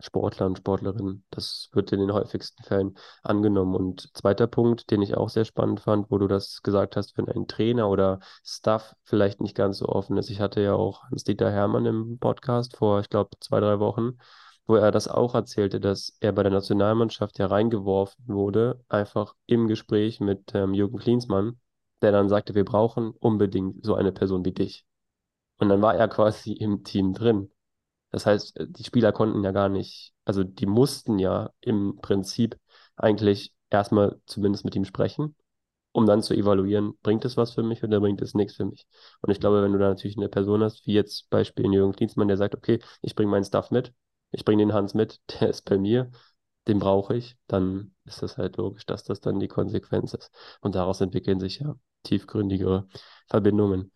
Sportler 0.00 0.46
und 0.46 0.58
Sportlerinnen. 0.58 1.24
Das 1.30 1.68
wird 1.72 1.92
in 1.92 2.00
den 2.00 2.12
häufigsten 2.12 2.62
Fällen 2.62 2.96
angenommen. 3.22 3.74
Und 3.74 4.10
zweiter 4.16 4.46
Punkt, 4.46 4.90
den 4.90 5.02
ich 5.02 5.16
auch 5.16 5.28
sehr 5.28 5.44
spannend 5.44 5.80
fand, 5.80 6.10
wo 6.10 6.18
du 6.18 6.26
das 6.26 6.62
gesagt 6.62 6.96
hast, 6.96 7.16
wenn 7.16 7.28
ein 7.28 7.46
Trainer 7.46 7.88
oder 7.88 8.20
Staff 8.44 8.94
vielleicht 9.04 9.40
nicht 9.40 9.54
ganz 9.54 9.78
so 9.78 9.86
offen 9.86 10.16
ist. 10.16 10.30
Ich 10.30 10.40
hatte 10.40 10.60
ja 10.60 10.74
auch 10.74 11.04
Hans-Dieter 11.04 11.50
Hermann 11.50 11.86
im 11.86 12.18
Podcast 12.18 12.76
vor, 12.76 13.00
ich 13.00 13.10
glaube, 13.10 13.30
zwei, 13.40 13.60
drei 13.60 13.78
Wochen, 13.78 14.18
wo 14.66 14.76
er 14.76 14.90
das 14.90 15.08
auch 15.08 15.34
erzählte, 15.34 15.80
dass 15.80 16.16
er 16.20 16.32
bei 16.32 16.42
der 16.42 16.52
Nationalmannschaft 16.52 17.38
ja 17.38 17.46
reingeworfen 17.46 18.24
wurde, 18.28 18.82
einfach 18.88 19.34
im 19.46 19.66
Gespräch 19.66 20.20
mit 20.20 20.54
ähm, 20.54 20.74
Jürgen 20.74 20.98
Klinsmann, 20.98 21.58
der 22.02 22.12
dann 22.12 22.28
sagte, 22.28 22.54
wir 22.54 22.64
brauchen 22.64 23.10
unbedingt 23.12 23.84
so 23.84 23.94
eine 23.94 24.12
Person 24.12 24.44
wie 24.44 24.52
dich. 24.52 24.84
Und 25.58 25.68
dann 25.68 25.82
war 25.82 25.94
er 25.94 26.08
quasi 26.08 26.52
im 26.52 26.84
Team 26.84 27.14
drin. 27.14 27.50
Das 28.10 28.26
heißt, 28.26 28.58
äh, 28.60 28.66
die 28.68 28.84
Spieler 28.84 29.12
konnten 29.12 29.44
ja 29.44 29.52
gar 29.52 29.68
nicht, 29.68 30.14
also 30.24 30.44
die 30.44 30.66
mussten 30.66 31.18
ja 31.18 31.50
im 31.60 31.98
Prinzip 32.02 32.58
eigentlich 32.96 33.54
erstmal 33.70 34.20
zumindest 34.26 34.64
mit 34.64 34.74
ihm 34.76 34.84
sprechen, 34.84 35.36
um 35.92 36.06
dann 36.06 36.22
zu 36.22 36.34
evaluieren, 36.34 36.94
bringt 37.02 37.24
es 37.24 37.36
was 37.36 37.54
für 37.54 37.62
mich 37.62 37.82
oder 37.84 38.00
bringt 38.00 38.22
es 38.22 38.34
nichts 38.34 38.56
für 38.56 38.64
mich. 38.64 38.86
Und 39.22 39.30
ich 39.30 39.40
glaube, 39.40 39.62
wenn 39.62 39.72
du 39.72 39.78
da 39.78 39.88
natürlich 39.88 40.16
eine 40.16 40.28
Person 40.28 40.62
hast, 40.62 40.86
wie 40.86 40.92
jetzt 40.94 41.30
Beispiel 41.30 41.72
Jürgen 41.72 41.92
Klinsmann, 41.94 42.28
der 42.28 42.36
sagt, 42.36 42.54
okay, 42.54 42.80
ich 43.02 43.14
bringe 43.14 43.30
meinen 43.30 43.44
Stuff 43.44 43.70
mit, 43.70 43.92
ich 44.32 44.44
bringe 44.44 44.62
den 44.64 44.72
Hans 44.74 44.94
mit, 44.94 45.20
der 45.40 45.50
ist 45.50 45.62
bei 45.64 45.78
mir, 45.78 46.10
den 46.68 46.78
brauche 46.78 47.16
ich, 47.16 47.36
dann 47.46 47.94
ist 48.04 48.22
das 48.22 48.38
halt 48.38 48.56
logisch, 48.56 48.86
dass 48.86 49.04
das 49.04 49.20
dann 49.20 49.40
die 49.40 49.48
Konsequenz 49.48 50.14
ist. 50.14 50.30
Und 50.60 50.74
daraus 50.74 51.00
entwickeln 51.00 51.40
sich 51.40 51.60
ja 51.60 51.74
tiefgründigere 52.04 52.86
Verbindungen. 53.28 53.92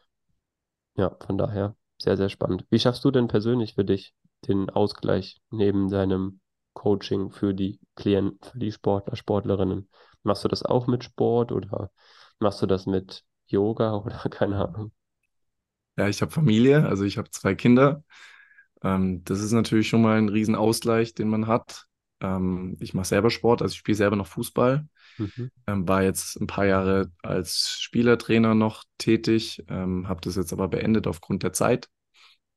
Ja, 0.97 1.17
von 1.25 1.39
daher 1.39 1.77
sehr, 2.01 2.17
sehr 2.17 2.29
spannend. 2.29 2.67
Wie 2.71 2.79
schaffst 2.79 3.05
du 3.05 3.11
denn 3.11 3.29
persönlich 3.29 3.75
für 3.75 3.85
dich 3.85 4.15
den 4.49 4.71
Ausgleich 4.71 5.41
neben 5.51 5.89
deinem 5.89 6.41
Coaching 6.73 7.31
für 7.31 7.55
die 7.55 7.81
Klienten, 7.97 8.39
für 8.51 8.59
die 8.59 8.73
Sportler, 8.73 9.17
Sportlerinnen? 9.17 9.89
Machst 10.23 10.45
du 10.45 10.49
das 10.49 10.63
auch 10.65 10.87
mit 10.87 11.05
Sport 11.05 11.53
oder 11.53 11.91
machst 12.39 12.63
du 12.63 12.67
das 12.67 12.87
mit 12.87 13.25
Yoga 13.47 13.95
oder 14.05 14.17
keine 14.31 14.65
Ahnung? 14.65 14.93
Ja, 15.97 16.09
ich 16.09 16.23
habe 16.23 16.33
Familie, 16.33 16.87
also 16.87 17.05
ich 17.05 17.19
habe 17.19 17.31
zwei 17.31 17.55
Kinder. 17.55 18.03
Ähm, 18.83 19.25
das 19.25 19.41
ist 19.41 19.53
natürlich 19.53 19.89
schon 19.89 20.03
mal 20.03 20.19
ein 20.19 20.29
Riesenausgleich, 20.29 21.15
den 21.15 21.29
man 21.29 21.47
hat. 21.47 21.87
Ähm, 22.21 22.77
ich 22.81 22.95
mache 22.95 23.07
selber 23.07 23.31
Sport, 23.31 23.63
also 23.63 23.73
ich 23.73 23.79
spiele 23.79 23.97
selber 23.97 24.17
noch 24.17 24.27
Fußball. 24.27 24.87
Mhm. 25.19 25.51
Ähm, 25.67 25.89
war 25.89 26.03
jetzt 26.03 26.41
ein 26.41 26.47
paar 26.47 26.67
Jahre 26.67 27.13
als 27.23 27.77
Spielertrainer 27.81 28.55
noch 28.55 28.85
tätig, 28.99 29.63
ähm, 29.69 30.09
habe 30.09 30.21
das 30.23 30.37
jetzt 30.37 30.53
aber 30.53 30.69
beendet 30.69 31.07
aufgrund 31.07 31.43
der 31.43 31.53
Zeit. 31.53 31.89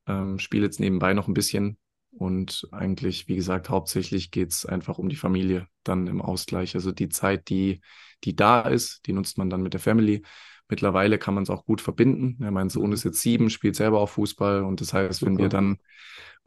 Ähm, 0.08 0.40
spiele 0.40 0.66
jetzt 0.66 0.80
nebenbei 0.80 1.14
noch 1.14 1.28
ein 1.28 1.34
bisschen 1.34 1.78
und 2.18 2.68
eigentlich, 2.72 3.28
wie 3.28 3.36
gesagt, 3.36 3.70
hauptsächlich 3.70 4.32
geht 4.32 4.52
es 4.52 4.66
einfach 4.66 4.98
um 4.98 5.08
die 5.08 5.16
Familie 5.16 5.68
dann 5.84 6.08
im 6.08 6.22
Ausgleich. 6.22 6.74
Also 6.74 6.92
die 6.92 7.10
Zeit, 7.10 7.50
die, 7.50 7.82
die 8.24 8.36
da 8.36 8.62
ist, 8.62 9.06
die 9.06 9.14
nutzt 9.14 9.38
man 9.38 9.50
dann 9.50 9.62
mit 9.62 9.74
der 9.74 9.80
Family. 9.80 10.24
Mittlerweile 10.70 11.18
kann 11.18 11.34
man 11.34 11.44
es 11.44 11.50
auch 11.50 11.66
gut 11.66 11.82
verbinden. 11.82 12.38
Ja, 12.44 12.52
mein 12.52 12.70
Sohn 12.70 12.92
ist 12.92 13.04
jetzt 13.04 13.22
sieben, 13.22 13.50
spielt 13.50 13.76
selber 13.76 14.00
auch 14.00 14.10
Fußball 14.10 14.64
und 14.64 14.82
das 14.82 14.94
heißt, 14.94 15.26
wenn 15.26 15.38
wir 15.38 15.50
dann 15.50 15.78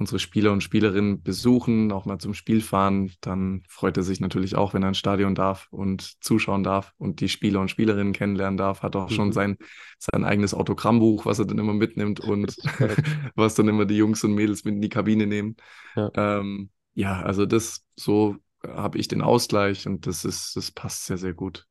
unsere 0.01 0.19
Spieler 0.19 0.51
und 0.53 0.63
Spielerinnen 0.63 1.23
besuchen, 1.23 1.93
auch 1.93 2.07
mal 2.07 2.19
zum 2.19 2.33
Spiel 2.33 2.63
fahren, 2.63 3.13
dann 3.21 3.63
freut 3.69 3.99
er 3.99 4.03
sich 4.03 4.19
natürlich 4.19 4.57
auch, 4.57 4.73
wenn 4.73 4.83
er 4.83 4.89
ins 4.89 4.99
Stadion 4.99 5.35
darf 5.35 5.69
und 5.71 6.25
zuschauen 6.25 6.63
darf 6.63 6.95
und 6.97 7.21
die 7.21 7.29
Spieler 7.29 7.61
und 7.61 7.71
Spielerinnen 7.71 8.15
kennenlernen 8.15 8.57
darf. 8.57 8.83
Hat 8.83 8.97
auch 8.97 9.11
mhm. 9.11 9.15
schon 9.15 9.33
sein, 9.33 9.59
sein 9.99 10.25
eigenes 10.25 10.55
Autogrammbuch, 10.55 11.27
was 11.27 11.39
er 11.39 11.45
dann 11.45 11.59
immer 11.59 11.75
mitnimmt 11.75 12.19
und 12.21 12.57
was 13.35 13.55
dann 13.55 13.69
immer 13.69 13.85
die 13.85 13.97
Jungs 13.97 14.25
und 14.25 14.35
Mädels 14.35 14.65
mit 14.65 14.75
in 14.75 14.81
die 14.81 14.89
Kabine 14.89 15.27
nehmen. 15.27 15.57
Ja, 15.95 16.11
ähm, 16.15 16.71
ja 16.95 17.21
also 17.21 17.45
das 17.45 17.85
so 17.95 18.37
habe 18.67 18.99
ich 18.99 19.07
den 19.07 19.23
Ausgleich 19.23 19.87
und 19.87 20.07
das 20.07 20.25
ist, 20.25 20.57
das 20.57 20.71
passt 20.71 21.07
sehr, 21.07 21.19
sehr 21.19 21.35
gut. 21.35 21.67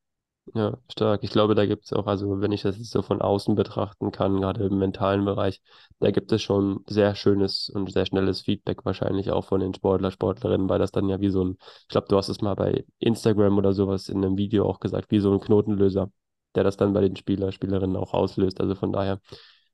Ja, 0.56 0.78
stark. 0.92 1.24
Ich 1.24 1.30
glaube, 1.30 1.54
da 1.54 1.66
gibt 1.68 1.86
es 1.86 1.94
auch, 1.94 2.08
also 2.08 2.42
wenn 2.42 2.52
ich 2.52 2.64
das 2.64 2.76
jetzt 2.78 2.90
so 2.90 3.04
von 3.04 3.22
außen 3.22 3.54
betrachten 3.54 4.12
kann, 4.12 4.42
gerade 4.42 4.64
im 4.66 4.80
mentalen 4.80 5.24
Bereich, 5.24 5.62
da 6.00 6.10
gibt 6.10 6.32
es 6.32 6.42
schon 6.42 6.84
sehr 6.88 7.14
schönes 7.14 7.70
und 7.70 7.92
sehr 7.92 8.06
schnelles 8.08 8.42
Feedback 8.42 8.84
wahrscheinlich 8.84 9.30
auch 9.30 9.46
von 9.46 9.60
den 9.60 9.76
Sportler, 9.76 10.10
Sportlerinnen, 10.10 10.68
weil 10.68 10.80
das 10.80 10.92
dann 10.92 11.08
ja 11.08 11.20
wie 11.22 11.30
so 11.30 11.44
ein, 11.46 11.58
ich 11.82 11.88
glaube, 11.90 12.08
du 12.08 12.18
hast 12.18 12.30
es 12.30 12.42
mal 12.42 12.56
bei 12.56 12.84
Instagram 12.98 13.58
oder 13.60 13.74
sowas 13.74 14.10
in 14.10 14.18
einem 14.26 14.38
Video 14.38 14.68
auch 14.68 14.80
gesagt, 14.80 15.12
wie 15.12 15.20
so 15.20 15.32
ein 15.32 15.40
Knotenlöser, 15.40 16.12
der 16.56 16.64
das 16.64 16.78
dann 16.78 16.94
bei 16.94 17.02
den 17.02 17.16
Spieler, 17.16 17.52
Spielerinnen 17.52 17.96
auch 17.96 18.14
auslöst. 18.16 18.60
Also 18.60 18.74
von 18.74 18.92
daher 18.92 19.20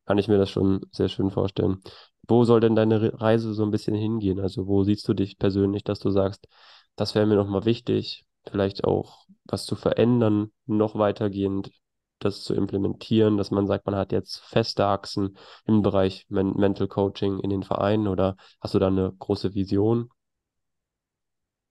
kann 0.06 0.18
ich 0.18 0.28
mir 0.28 0.38
das 0.38 0.50
schon 0.50 0.82
sehr 0.92 1.08
schön 1.10 1.32
vorstellen. 1.32 1.82
Wo 2.28 2.44
soll 2.44 2.60
denn 2.60 2.76
deine 2.76 3.20
Reise 3.22 3.54
so 3.54 3.64
ein 3.64 3.72
bisschen 3.72 3.96
hingehen? 3.96 4.40
Also 4.40 4.68
wo 4.68 4.84
siehst 4.84 5.08
du 5.08 5.14
dich 5.14 5.38
persönlich, 5.40 5.84
dass 5.86 6.00
du 6.00 6.10
sagst, 6.10 6.48
das 6.98 7.16
wäre 7.16 7.26
mir 7.26 7.36
nochmal 7.36 7.66
wichtig, 7.66 8.25
vielleicht 8.50 8.84
auch 8.84 9.26
was 9.46 9.66
zu 9.66 9.76
verändern, 9.76 10.52
noch 10.66 10.96
weitergehend 10.96 11.72
das 12.20 12.44
zu 12.44 12.54
implementieren, 12.56 13.38
dass 13.38 13.52
man 13.52 13.68
sagt, 13.68 13.86
man 13.86 13.96
hat 13.96 14.12
jetzt 14.12 14.40
feste 14.40 14.86
Achsen 14.86 15.38
im 15.66 15.82
Bereich 15.82 16.26
Men 16.30 16.54
Mental 16.56 16.88
Coaching 16.88 17.40
in 17.40 17.50
den 17.50 17.64
Vereinen 17.64 18.08
oder 18.08 18.38
hast 18.62 18.74
du 18.74 18.80
da 18.80 18.88
eine 18.88 19.14
große 19.20 19.54
Vision? 19.54 20.10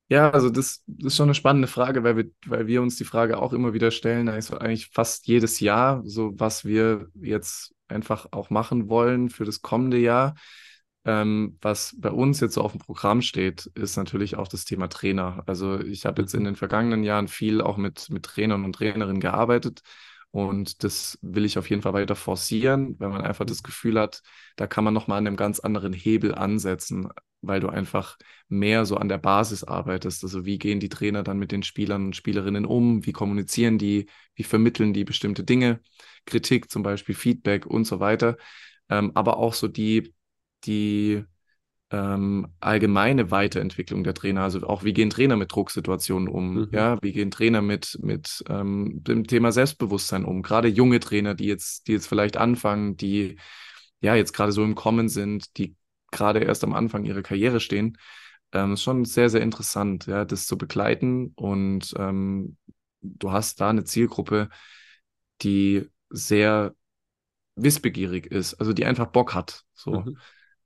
Ja, 0.08 0.30
also 0.30 0.50
das, 0.50 0.82
das 0.86 1.06
ist 1.12 1.16
schon 1.16 1.24
eine 1.24 1.34
spannende 1.34 1.66
Frage, 1.66 2.04
weil 2.04 2.16
wir, 2.16 2.24
weil 2.46 2.66
wir 2.66 2.82
uns 2.82 2.96
die 2.96 3.04
Frage 3.04 3.38
auch 3.38 3.52
immer 3.54 3.72
wieder 3.72 3.90
stellen, 3.90 4.28
also 4.28 4.58
eigentlich 4.58 4.90
fast 4.90 5.26
jedes 5.26 5.60
Jahr, 5.60 6.02
so 6.04 6.32
was 6.38 6.64
wir 6.64 7.08
jetzt 7.14 7.74
einfach 7.88 8.26
auch 8.32 8.50
machen 8.50 8.88
wollen 8.90 9.30
für 9.30 9.44
das 9.44 9.62
kommende 9.62 9.98
Jahr. 9.98 10.34
Ähm, 11.06 11.58
was 11.60 11.94
bei 11.98 12.10
uns 12.10 12.40
jetzt 12.40 12.54
so 12.54 12.62
auf 12.62 12.72
dem 12.72 12.80
Programm 12.80 13.20
steht, 13.20 13.66
ist 13.74 13.96
natürlich 13.96 14.36
auch 14.36 14.48
das 14.48 14.64
Thema 14.64 14.88
Trainer. 14.88 15.42
Also 15.46 15.78
ich 15.80 16.06
habe 16.06 16.22
jetzt 16.22 16.34
in 16.34 16.44
den 16.44 16.56
vergangenen 16.56 17.04
Jahren 17.04 17.28
viel 17.28 17.60
auch 17.60 17.76
mit, 17.76 18.08
mit 18.10 18.24
Trainern 18.24 18.64
und 18.64 18.74
Trainerinnen 18.74 19.20
gearbeitet 19.20 19.82
und 20.34 20.82
das 20.82 21.16
will 21.22 21.44
ich 21.44 21.58
auf 21.58 21.70
jeden 21.70 21.82
Fall 21.82 21.92
weiter 21.92 22.16
forcieren, 22.16 22.96
weil 22.98 23.08
man 23.10 23.20
einfach 23.20 23.44
das 23.44 23.62
Gefühl 23.62 24.00
hat, 24.00 24.20
da 24.56 24.66
kann 24.66 24.82
man 24.82 24.92
nochmal 24.92 25.18
an 25.18 25.28
einem 25.28 25.36
ganz 25.36 25.60
anderen 25.60 25.92
Hebel 25.92 26.34
ansetzen, 26.34 27.08
weil 27.40 27.60
du 27.60 27.68
einfach 27.68 28.16
mehr 28.48 28.84
so 28.84 28.96
an 28.96 29.08
der 29.08 29.18
Basis 29.18 29.62
arbeitest. 29.62 30.24
Also 30.24 30.44
wie 30.44 30.58
gehen 30.58 30.80
die 30.80 30.88
Trainer 30.88 31.22
dann 31.22 31.38
mit 31.38 31.52
den 31.52 31.62
Spielern 31.62 32.06
und 32.06 32.16
Spielerinnen 32.16 32.66
um? 32.66 33.06
Wie 33.06 33.12
kommunizieren 33.12 33.78
die? 33.78 34.06
Wie 34.34 34.42
vermitteln 34.42 34.92
die 34.92 35.04
bestimmte 35.04 35.44
Dinge? 35.44 35.80
Kritik 36.26 36.68
zum 36.68 36.82
Beispiel, 36.82 37.14
Feedback 37.14 37.64
und 37.66 37.84
so 37.84 38.00
weiter. 38.00 38.36
Ähm, 38.88 39.12
aber 39.14 39.36
auch 39.36 39.54
so 39.54 39.68
die 39.68 40.14
die 40.66 41.24
ähm, 41.94 42.48
allgemeine 42.60 43.30
Weiterentwicklung 43.30 44.04
der 44.04 44.14
Trainer, 44.14 44.42
also 44.42 44.66
auch 44.66 44.82
wie 44.84 44.92
gehen 44.92 45.10
Trainer 45.10 45.36
mit 45.36 45.52
Drucksituationen 45.52 46.28
um, 46.28 46.54
mhm. 46.54 46.68
ja, 46.72 46.98
wie 47.02 47.12
gehen 47.12 47.30
Trainer 47.30 47.62
mit, 47.62 47.98
mit 48.02 48.42
ähm, 48.48 49.02
dem 49.04 49.26
Thema 49.26 49.52
Selbstbewusstsein 49.52 50.24
um, 50.24 50.42
gerade 50.42 50.68
junge 50.68 50.98
Trainer, 50.98 51.34
die 51.34 51.46
jetzt, 51.46 51.86
die 51.86 51.92
jetzt 51.92 52.08
vielleicht 52.08 52.36
anfangen, 52.36 52.96
die 52.96 53.36
ja 54.00 54.14
jetzt 54.14 54.32
gerade 54.32 54.52
so 54.52 54.64
im 54.64 54.74
Kommen 54.74 55.08
sind, 55.08 55.56
die 55.56 55.76
gerade 56.10 56.40
erst 56.40 56.64
am 56.64 56.72
Anfang 56.72 57.04
ihrer 57.04 57.22
Karriere 57.22 57.60
stehen, 57.60 57.96
ähm, 58.52 58.72
ist 58.72 58.82
schon 58.82 59.04
sehr, 59.04 59.30
sehr 59.30 59.42
interessant, 59.42 60.06
ja, 60.06 60.24
das 60.24 60.46
zu 60.46 60.58
begleiten 60.58 61.32
und 61.36 61.94
ähm, 61.96 62.56
du 63.02 63.30
hast 63.30 63.60
da 63.60 63.70
eine 63.70 63.84
Zielgruppe, 63.84 64.48
die 65.42 65.88
sehr 66.10 66.74
wissbegierig 67.56 68.26
ist, 68.26 68.54
also 68.54 68.72
die 68.72 68.84
einfach 68.84 69.06
Bock 69.06 69.34
hat, 69.34 69.62
so. 69.74 70.00
Mhm. 70.00 70.18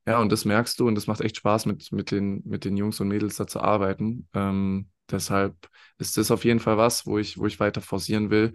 Ja, 0.08 0.20
und 0.20 0.32
das 0.32 0.46
merkst 0.46 0.80
du 0.80 0.88
und 0.88 0.94
das 0.94 1.06
macht 1.06 1.20
echt 1.20 1.36
Spaß, 1.36 1.66
mit, 1.66 1.92
mit, 1.92 2.10
den, 2.10 2.40
mit 2.46 2.64
den 2.64 2.78
Jungs 2.78 2.98
und 2.98 3.08
Mädels 3.08 3.36
da 3.36 3.46
zu 3.46 3.60
arbeiten. 3.60 4.26
Ähm, 4.32 4.88
deshalb 5.10 5.54
ist 5.98 6.16
das 6.16 6.30
auf 6.30 6.46
jeden 6.46 6.60
Fall 6.60 6.78
was, 6.78 7.04
wo 7.06 7.18
ich, 7.18 7.36
wo 7.36 7.44
ich 7.44 7.60
weiter 7.60 7.82
forcieren 7.82 8.30
will. 8.30 8.54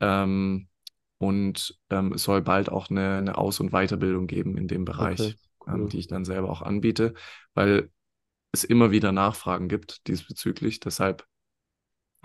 Ähm, 0.00 0.68
und 1.18 1.78
ähm, 1.90 2.14
es 2.14 2.22
soll 2.22 2.40
bald 2.40 2.70
auch 2.70 2.88
eine, 2.88 3.18
eine 3.18 3.36
Aus- 3.36 3.60
und 3.60 3.72
Weiterbildung 3.72 4.26
geben 4.26 4.56
in 4.56 4.68
dem 4.68 4.86
Bereich, 4.86 5.20
okay, 5.20 5.34
ähm, 5.66 5.82
cool. 5.82 5.88
die 5.90 5.98
ich 5.98 6.08
dann 6.08 6.24
selber 6.24 6.48
auch 6.48 6.62
anbiete, 6.62 7.12
weil 7.52 7.90
es 8.52 8.64
immer 8.64 8.90
wieder 8.90 9.12
Nachfragen 9.12 9.68
gibt 9.68 10.06
diesbezüglich. 10.08 10.80
Deshalb 10.80 11.26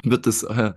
wird 0.06 0.28
es 0.28 0.44
äh, 0.44 0.72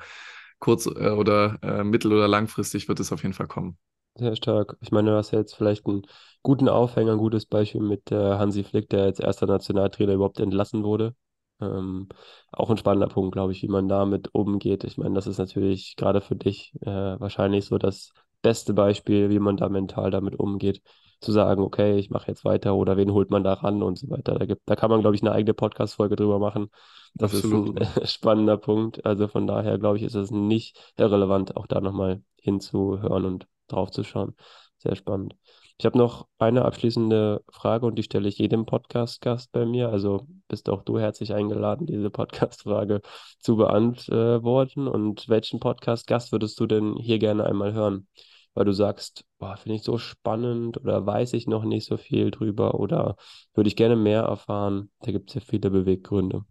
kurz 0.58 0.86
äh, 0.86 1.10
oder 1.10 1.60
äh, 1.62 1.84
mittel- 1.84 2.12
oder 2.12 2.26
langfristig 2.26 2.88
wird 2.88 2.98
es 2.98 3.12
auf 3.12 3.22
jeden 3.22 3.34
Fall 3.34 3.46
kommen. 3.46 3.78
Sehr 4.16 4.36
stark. 4.36 4.76
Ich 4.80 4.92
meine, 4.92 5.10
du 5.10 5.16
hast 5.16 5.32
ja 5.32 5.40
jetzt 5.40 5.56
vielleicht 5.56 5.86
einen 5.86 6.02
guten 6.42 6.68
Aufhänger, 6.68 7.12
ein 7.12 7.18
gutes 7.18 7.46
Beispiel 7.46 7.80
mit 7.80 8.12
äh, 8.12 8.34
Hansi 8.38 8.62
Flick, 8.62 8.88
der 8.88 9.02
als 9.02 9.18
erster 9.18 9.46
Nationaltrainer 9.46 10.12
überhaupt 10.12 10.38
entlassen 10.38 10.84
wurde. 10.84 11.16
Ähm, 11.60 12.08
auch 12.52 12.70
ein 12.70 12.76
spannender 12.76 13.08
Punkt, 13.08 13.32
glaube 13.32 13.52
ich, 13.52 13.62
wie 13.62 13.68
man 13.68 13.88
damit 13.88 14.32
umgeht. 14.32 14.84
Ich 14.84 14.98
meine, 14.98 15.14
das 15.14 15.26
ist 15.26 15.38
natürlich 15.38 15.96
gerade 15.96 16.20
für 16.20 16.36
dich 16.36 16.74
äh, 16.82 17.18
wahrscheinlich 17.18 17.64
so 17.64 17.76
das 17.78 18.12
beste 18.42 18.72
Beispiel, 18.72 19.30
wie 19.30 19.40
man 19.40 19.56
da 19.56 19.68
mental 19.68 20.10
damit 20.12 20.38
umgeht. 20.38 20.80
Zu 21.20 21.32
sagen, 21.32 21.62
okay, 21.62 21.98
ich 21.98 22.10
mache 22.10 22.28
jetzt 22.28 22.44
weiter 22.44 22.74
oder 22.76 22.96
wen 22.96 23.10
holt 23.12 23.30
man 23.30 23.42
da 23.42 23.54
ran 23.54 23.82
und 23.82 23.98
so 23.98 24.10
weiter. 24.10 24.34
Da, 24.38 24.46
gibt, 24.46 24.62
da 24.66 24.76
kann 24.76 24.90
man, 24.90 25.00
glaube 25.00 25.16
ich, 25.16 25.22
eine 25.22 25.32
eigene 25.32 25.54
Podcast-Folge 25.54 26.16
drüber 26.16 26.38
machen. 26.38 26.68
Das 27.14 27.34
Absolut. 27.34 27.80
ist 27.80 27.98
ein 27.98 28.06
spannender 28.06 28.58
Punkt. 28.58 29.04
Also 29.06 29.26
von 29.26 29.46
daher, 29.46 29.78
glaube 29.78 29.96
ich, 29.96 30.04
ist 30.04 30.14
es 30.14 30.30
nicht 30.30 30.78
irrelevant, 30.98 31.56
auch 31.56 31.66
da 31.66 31.80
nochmal 31.80 32.22
hinzuhören 32.36 33.24
und 33.24 33.46
drauf 33.68 33.90
zu 33.90 34.04
schauen. 34.04 34.34
Sehr 34.78 34.96
spannend. 34.96 35.34
Ich 35.76 35.86
habe 35.86 35.98
noch 35.98 36.28
eine 36.38 36.64
abschließende 36.64 37.42
Frage 37.50 37.86
und 37.86 37.96
die 37.96 38.04
stelle 38.04 38.28
ich 38.28 38.38
jedem 38.38 38.64
Podcast-Gast 38.64 39.50
bei 39.50 39.66
mir. 39.66 39.88
Also 39.88 40.26
bist 40.46 40.68
auch 40.68 40.82
du 40.82 41.00
herzlich 41.00 41.34
eingeladen, 41.34 41.86
diese 41.86 42.10
Podcast-Frage 42.10 43.00
zu 43.40 43.56
beantworten. 43.56 44.86
Und 44.86 45.28
welchen 45.28 45.58
Podcast-Gast 45.58 46.30
würdest 46.30 46.60
du 46.60 46.66
denn 46.66 46.96
hier 46.96 47.18
gerne 47.18 47.44
einmal 47.44 47.72
hören? 47.72 48.06
Weil 48.54 48.66
du 48.66 48.72
sagst, 48.72 49.24
finde 49.56 49.74
ich 49.74 49.82
so 49.82 49.98
spannend 49.98 50.78
oder 50.78 51.04
weiß 51.04 51.32
ich 51.32 51.48
noch 51.48 51.64
nicht 51.64 51.86
so 51.86 51.96
viel 51.96 52.30
drüber 52.30 52.78
oder 52.78 53.16
würde 53.52 53.66
ich 53.66 53.74
gerne 53.74 53.96
mehr 53.96 54.22
erfahren. 54.22 54.90
Da 55.00 55.10
gibt 55.10 55.30
es 55.30 55.34
ja 55.34 55.40
viele 55.40 55.70
Beweggründe. 55.70 56.44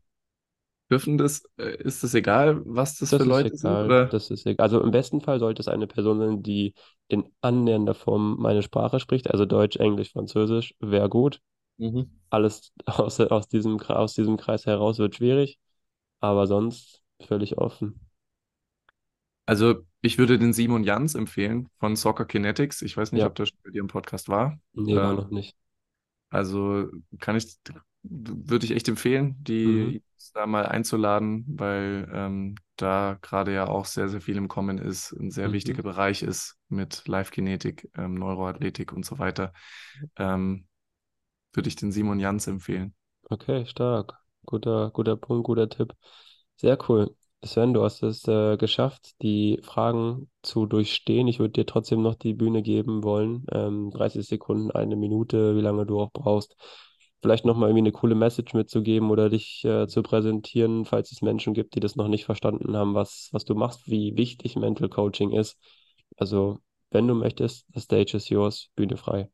Dürfen 0.94 1.18
das, 1.18 1.44
äh, 1.58 1.76
ist 1.84 2.04
das 2.04 2.14
egal, 2.14 2.62
was 2.66 2.98
das, 3.00 3.14
Das 3.14 3.16
für 3.16 3.24
ist 3.26 3.26
Leute 3.26 3.56
sind? 3.58 3.82
egal, 3.82 3.86
Oder? 3.86 4.10
das 4.10 4.32
ist 4.32 4.46
egal. 4.48 4.64
Also 4.64 4.82
im 4.82 4.92
besten 4.92 5.22
Fall 5.22 5.40
sollte 5.40 5.62
es 5.62 5.68
eine 5.68 5.88
Person 5.88 6.20
sein, 6.20 6.42
die 6.44 6.74
in 7.08 7.26
annähernder 7.42 7.94
Form 7.94 8.38
meine 8.40 8.64
Sprache 8.64 9.00
spricht, 9.00 9.30
also 9.32 9.46
Deutsch, 9.46 9.78
Englisch, 9.78 10.12
Französisch, 10.12 10.74
wäre 10.80 11.10
gut. 11.10 11.40
Mhm. 11.78 12.10
Alles 12.30 12.74
aus, 12.86 13.20
aus 13.22 13.48
diesem, 13.50 13.80
aus 13.82 14.16
diesem 14.16 14.38
Kreis 14.38 14.66
heraus 14.68 15.00
wird 15.00 15.16
schwierig, 15.16 15.60
aber 16.22 16.48
sonst 16.48 17.04
völlig 17.22 17.58
offen. 17.58 18.00
Also 19.46 19.86
ich 20.02 20.18
würde 20.18 20.40
den 20.40 20.54
Simon 20.54 20.84
Jans 20.84 21.16
empfehlen 21.16 21.70
von 21.80 21.96
Soccer 21.96 22.26
Kinetics. 22.26 22.82
Ich 22.82 22.96
weiß 22.98 23.12
nicht, 23.12 23.24
Ja, 23.24 23.28
ob 23.28 23.36
der 23.36 23.46
schon 23.46 23.58
bei 23.64 23.72
dir 23.72 23.82
im 23.82 23.88
Podcast 23.88 24.30
war. 24.30 24.60
nee, 24.74 25.02
war 25.02 25.14
Ähm, 25.14 25.16
noch 25.16 25.30
nicht. 25.32 25.56
also 26.30 26.90
kann 27.20 27.36
ich, 27.38 27.58
würde 28.04 28.66
ich 28.66 28.72
echt 28.72 28.88
empfehlen, 28.90 29.44
Mhm, 29.66 29.98
die 29.98 30.04
da 30.34 30.48
mal 30.48 30.66
einzuladen, 30.66 31.46
weil 31.48 32.10
ähm, 32.14 32.56
da 32.76 33.18
gerade 33.22 33.54
ja 33.54 33.68
auch 33.68 33.86
sehr, 33.86 34.10
sehr 34.10 34.22
viel 34.22 34.38
im 34.38 34.48
Kommen 34.48 34.78
ist, 34.80 35.12
ein 35.14 35.30
sehr 35.32 35.52
mhm. 35.52 35.54
wichtiger 35.54 35.84
Bereich 35.84 36.24
ist 36.24 36.58
mit 36.70 37.08
Live-Kinetik, 37.08 37.90
ähm, 37.98 38.16
Neuroathletik 38.16 38.94
und 38.94 39.06
so 39.06 39.20
weiter. 39.20 39.54
Ähm, 40.18 40.68
würde 41.54 41.70
ich 41.70 41.76
den 41.78 41.92
Simon 41.92 42.20
Jans 42.20 42.48
empfehlen. 42.48 42.96
Okay, 43.30 43.66
stark. 43.66 44.14
Guter, 44.46 44.92
guter 44.92 45.16
Punkt, 45.18 45.46
guter 45.46 45.70
Tipp. 45.70 45.94
Sehr 46.56 46.78
cool. 46.90 47.16
Sven, 47.44 47.74
du 47.74 47.84
hast 47.84 48.04
es 48.04 48.26
äh, 48.28 48.58
geschafft, 48.58 49.22
die 49.22 49.60
Fragen 49.64 50.30
zu 50.44 50.66
durchstehen. 50.66 51.28
Ich 51.28 51.40
würde 51.40 51.52
dir 51.54 51.66
trotzdem 51.66 52.02
noch 52.02 52.16
die 52.16 52.34
Bühne 52.34 52.62
geben 52.62 53.04
wollen. 53.04 53.46
Ähm, 53.52 53.92
30 53.92 54.26
Sekunden, 54.28 54.72
eine 54.72 54.96
Minute, 54.96 55.56
wie 55.56 55.62
lange 55.62 55.86
du 55.86 56.00
auch 56.00 56.12
brauchst. 56.14 56.56
Vielleicht 57.24 57.46
nochmal 57.46 57.70
irgendwie 57.70 57.84
eine 57.84 57.94
coole 57.94 58.16
Message 58.16 58.54
mitzugeben 58.54 59.10
oder 59.10 59.30
dich 59.30 59.64
äh, 59.64 59.88
zu 59.88 60.04
präsentieren, 60.04 60.84
falls 60.84 61.10
es 61.14 61.22
Menschen 61.22 61.54
gibt, 61.54 61.74
die 61.74 61.80
das 61.80 61.96
noch 61.96 62.10
nicht 62.10 62.26
verstanden 62.26 62.76
haben, 62.76 62.96
was, 62.96 63.30
was 63.32 63.46
du 63.46 63.56
machst, 63.56 63.88
wie 63.90 64.18
wichtig 64.18 64.58
Mental 64.58 64.90
Coaching 64.90 65.32
ist. 65.32 65.58
Also, 66.18 66.60
wenn 66.92 67.08
du 67.08 67.16
möchtest, 67.16 67.66
the 67.74 67.80
stage 67.80 68.18
is 68.18 68.28
yours, 68.28 68.72
Bühne 68.76 68.98
frei. 68.98 69.30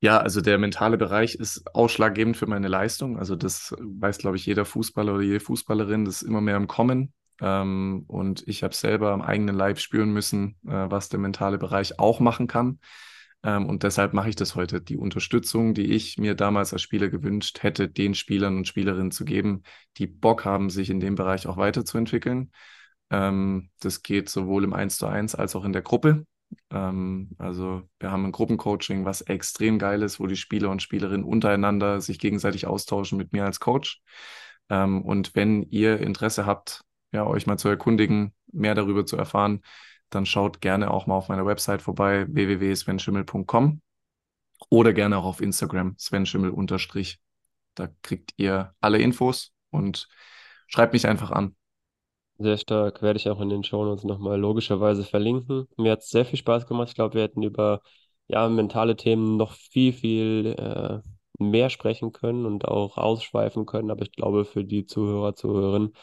Ja, 0.00 0.16
also 0.16 0.40
der 0.40 0.56
mentale 0.56 0.96
Bereich 0.96 1.34
ist 1.34 1.74
ausschlaggebend 1.74 2.38
für 2.38 2.46
meine 2.46 2.68
Leistung. 2.68 3.18
Also 3.18 3.36
das 3.36 3.76
weiß, 3.78 4.16
glaube 4.16 4.38
ich, 4.38 4.46
jeder 4.46 4.64
Fußballer 4.64 5.12
oder 5.12 5.22
jede 5.22 5.40
Fußballerin, 5.40 6.06
das 6.06 6.22
ist 6.22 6.28
immer 6.28 6.40
mehr 6.40 6.56
im 6.56 6.66
Kommen. 6.66 7.12
Ähm, 7.42 8.04
und 8.08 8.42
ich 8.48 8.62
habe 8.62 8.74
selber 8.74 9.12
am 9.12 9.20
eigenen 9.20 9.54
Leib 9.54 9.78
spüren 9.78 10.14
müssen, 10.14 10.56
äh, 10.66 10.90
was 10.90 11.10
der 11.10 11.20
mentale 11.20 11.58
Bereich 11.58 11.98
auch 11.98 12.20
machen 12.20 12.46
kann. 12.46 12.78
Ähm, 13.42 13.66
und 13.66 13.82
deshalb 13.82 14.12
mache 14.12 14.28
ich 14.28 14.36
das 14.36 14.54
heute. 14.54 14.80
Die 14.80 14.96
Unterstützung, 14.96 15.74
die 15.74 15.92
ich 15.92 16.18
mir 16.18 16.34
damals 16.34 16.72
als 16.72 16.82
Spieler 16.82 17.08
gewünscht 17.08 17.62
hätte, 17.62 17.88
den 17.88 18.14
Spielern 18.14 18.56
und 18.56 18.68
Spielerinnen 18.68 19.10
zu 19.10 19.24
geben, 19.24 19.62
die 19.96 20.06
Bock 20.06 20.44
haben, 20.44 20.70
sich 20.70 20.90
in 20.90 21.00
dem 21.00 21.14
Bereich 21.14 21.46
auch 21.46 21.56
weiterzuentwickeln. 21.56 22.52
Ähm, 23.10 23.70
das 23.80 24.02
geht 24.02 24.28
sowohl 24.28 24.64
im 24.64 24.72
1 24.72 24.98
zu 24.98 25.06
1 25.06 25.34
als 25.34 25.56
auch 25.56 25.64
in 25.64 25.72
der 25.72 25.82
Gruppe. 25.82 26.26
Ähm, 26.70 27.30
also 27.38 27.82
wir 27.98 28.10
haben 28.10 28.26
ein 28.26 28.32
Gruppencoaching, 28.32 29.04
was 29.04 29.22
extrem 29.22 29.78
geil 29.78 30.02
ist, 30.02 30.20
wo 30.20 30.26
die 30.26 30.36
Spieler 30.36 30.70
und 30.70 30.82
Spielerinnen 30.82 31.24
untereinander 31.24 32.00
sich 32.00 32.18
gegenseitig 32.18 32.66
austauschen 32.66 33.18
mit 33.18 33.32
mir 33.32 33.44
als 33.44 33.60
Coach. 33.60 34.02
Ähm, 34.68 35.02
und 35.02 35.34
wenn 35.34 35.62
ihr 35.64 35.98
Interesse 36.00 36.46
habt, 36.46 36.82
ja, 37.12 37.26
euch 37.26 37.46
mal 37.46 37.58
zu 37.58 37.68
erkundigen, 37.68 38.34
mehr 38.52 38.74
darüber 38.74 39.06
zu 39.06 39.16
erfahren, 39.16 39.62
dann 40.10 40.26
schaut 40.26 40.60
gerne 40.60 40.90
auch 40.90 41.06
mal 41.06 41.14
auf 41.14 41.28
meiner 41.28 41.46
Website 41.46 41.82
vorbei, 41.82 42.26
www.svenschimmel.com 42.28 43.80
oder 44.68 44.92
gerne 44.92 45.18
auch 45.18 45.24
auf 45.24 45.40
Instagram, 45.40 45.96
svenschimmel 45.98 46.50
unterstrich. 46.50 47.18
Da 47.74 47.88
kriegt 48.02 48.34
ihr 48.36 48.74
alle 48.80 48.98
Infos 48.98 49.52
und 49.70 50.08
schreibt 50.66 50.92
mich 50.92 51.06
einfach 51.06 51.30
an. 51.30 51.56
Sehr 52.38 52.56
stark, 52.56 53.02
werde 53.02 53.18
ich 53.18 53.28
auch 53.28 53.40
in 53.40 53.50
den 53.50 53.64
Shownotes 53.64 54.04
nochmal 54.04 54.38
logischerweise 54.38 55.04
verlinken. 55.04 55.66
Mir 55.76 55.92
hat 55.92 56.00
es 56.00 56.10
sehr 56.10 56.24
viel 56.24 56.38
Spaß 56.38 56.66
gemacht. 56.66 56.88
Ich 56.88 56.94
glaube, 56.94 57.14
wir 57.14 57.22
hätten 57.22 57.42
über 57.42 57.82
ja, 58.28 58.48
mentale 58.48 58.96
Themen 58.96 59.36
noch 59.36 59.52
viel, 59.52 59.92
viel 59.92 60.54
äh, 60.58 61.00
mehr 61.38 61.70
sprechen 61.70 62.12
können 62.12 62.46
und 62.46 62.66
auch 62.66 62.96
ausschweifen 62.96 63.66
können. 63.66 63.90
Aber 63.90 64.02
ich 64.02 64.12
glaube, 64.12 64.44
für 64.44 64.64
die 64.64 64.86
Zuhörer, 64.86 65.34
Zuhörerinnen, 65.34 65.94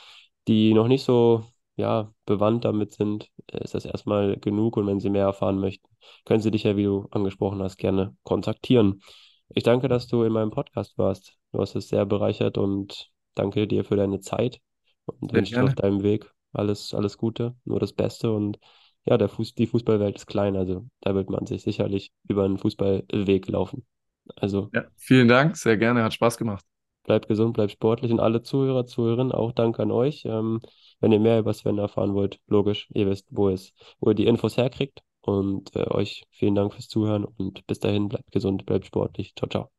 die 0.48 0.74
noch 0.74 0.88
nicht 0.88 1.04
so 1.04 1.44
ja, 1.78 2.14
bewandt 2.26 2.66
damit 2.66 2.94
sind, 2.94 3.32
ist 3.54 3.76
das 3.76 3.86
erstmal 3.86 4.38
genug. 4.38 4.78
Und 4.78 4.88
wenn 4.88 5.00
sie 5.02 5.12
mehr 5.12 5.26
erfahren 5.26 5.60
möchten, 5.60 5.88
können 6.26 6.42
sie 6.42 6.52
dich 6.52 6.64
ja, 6.64 6.78
wie 6.78 6.84
du 6.86 7.08
angesprochen 7.12 7.64
hast, 7.64 7.78
gerne 7.78 8.18
kontaktieren. 8.24 9.02
Ich 9.50 9.64
danke, 9.64 9.88
dass 9.88 10.08
du 10.08 10.24
in 10.24 10.34
meinem 10.34 10.52
Podcast 10.52 10.98
warst. 10.98 11.38
Du 11.54 11.60
hast 11.62 11.76
es 11.76 11.90
sehr 11.90 12.06
bereichert 12.06 12.58
und 12.58 13.12
danke 13.36 13.68
dir 13.68 13.86
für 13.86 13.96
deine 13.96 14.20
Zeit 14.20 14.62
und 15.06 15.32
Sehr 15.32 15.34
wünsche 15.34 15.56
dir 15.56 15.66
auf 15.66 15.74
gerne. 15.74 15.76
deinem 15.76 16.04
Weg 16.04 16.32
alles, 16.54 16.94
alles 16.94 17.18
Gute, 17.18 17.56
nur 17.66 17.80
das 17.80 17.94
Beste. 17.94 18.32
Und 18.34 18.60
ja, 19.06 19.18
der 19.18 19.30
Fuß, 19.30 19.54
die 19.56 19.68
Fußballwelt 19.68 20.18
ist 20.18 20.28
klein, 20.28 20.56
also 20.58 20.86
da 21.02 21.16
wird 21.16 21.30
man 21.30 21.46
sich 21.46 21.62
sicherlich 21.64 22.12
über 22.28 22.44
einen 22.46 22.58
Fußballweg 22.58 23.48
laufen. 23.48 23.86
Also 24.36 24.74
Ja, 24.74 24.86
vielen 24.98 25.28
Dank, 25.28 25.58
sehr 25.58 25.76
gerne, 25.78 26.04
hat 26.04 26.14
Spaß 26.14 26.38
gemacht. 26.38 26.66
Bleibt 27.08 27.28
gesund, 27.28 27.54
bleibt 27.56 27.72
sportlich 27.72 28.12
und 28.12 28.20
alle 28.20 28.44
Zuhörer, 28.44 28.86
Zuhörerinnen, 28.86 29.32
auch 29.32 29.52
danke 29.52 29.82
an 29.82 29.92
euch. 29.92 30.26
Ähm, 30.26 30.60
wenn 31.00 31.12
ihr 31.12 31.20
mehr 31.20 31.40
über 31.40 31.54
Sven 31.54 31.80
erfahren 31.80 32.14
wollt, 32.14 32.40
logisch, 32.48 32.88
ihr 32.94 33.08
wisst, 33.10 33.26
wo 33.32 33.50
es, 33.50 33.74
wo 34.00 34.12
ihr 34.12 34.16
die 34.16 34.28
Infos 34.28 34.58
herkriegt. 34.58 35.02
Und 35.22 35.76
äh, 35.76 35.90
euch 35.90 36.24
vielen 36.32 36.56
Dank 36.56 36.74
fürs 36.74 36.88
Zuhören 36.88 37.26
und 37.26 37.66
bis 37.68 37.80
dahin, 37.80 38.08
bleibt 38.08 38.32
gesund, 38.32 38.66
bleibt 38.66 38.86
sportlich. 38.86 39.34
Ciao, 39.36 39.50
ciao. 39.50 39.70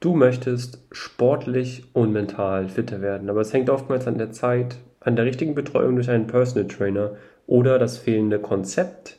Du 0.00 0.14
möchtest 0.14 0.86
sportlich 0.92 1.84
und 1.92 2.12
mental 2.12 2.68
fitter 2.68 3.00
werden, 3.00 3.28
aber 3.28 3.40
es 3.40 3.52
hängt 3.52 3.68
oftmals 3.68 4.06
an 4.06 4.16
der 4.16 4.30
Zeit, 4.30 4.78
an 5.00 5.16
der 5.16 5.24
richtigen 5.24 5.54
Betreuung 5.54 5.96
durch 5.96 6.08
einen 6.08 6.28
Personal 6.28 6.68
Trainer 6.68 7.16
oder 7.46 7.78
das 7.78 7.98
fehlende 7.98 8.38
Konzept. 8.38 9.18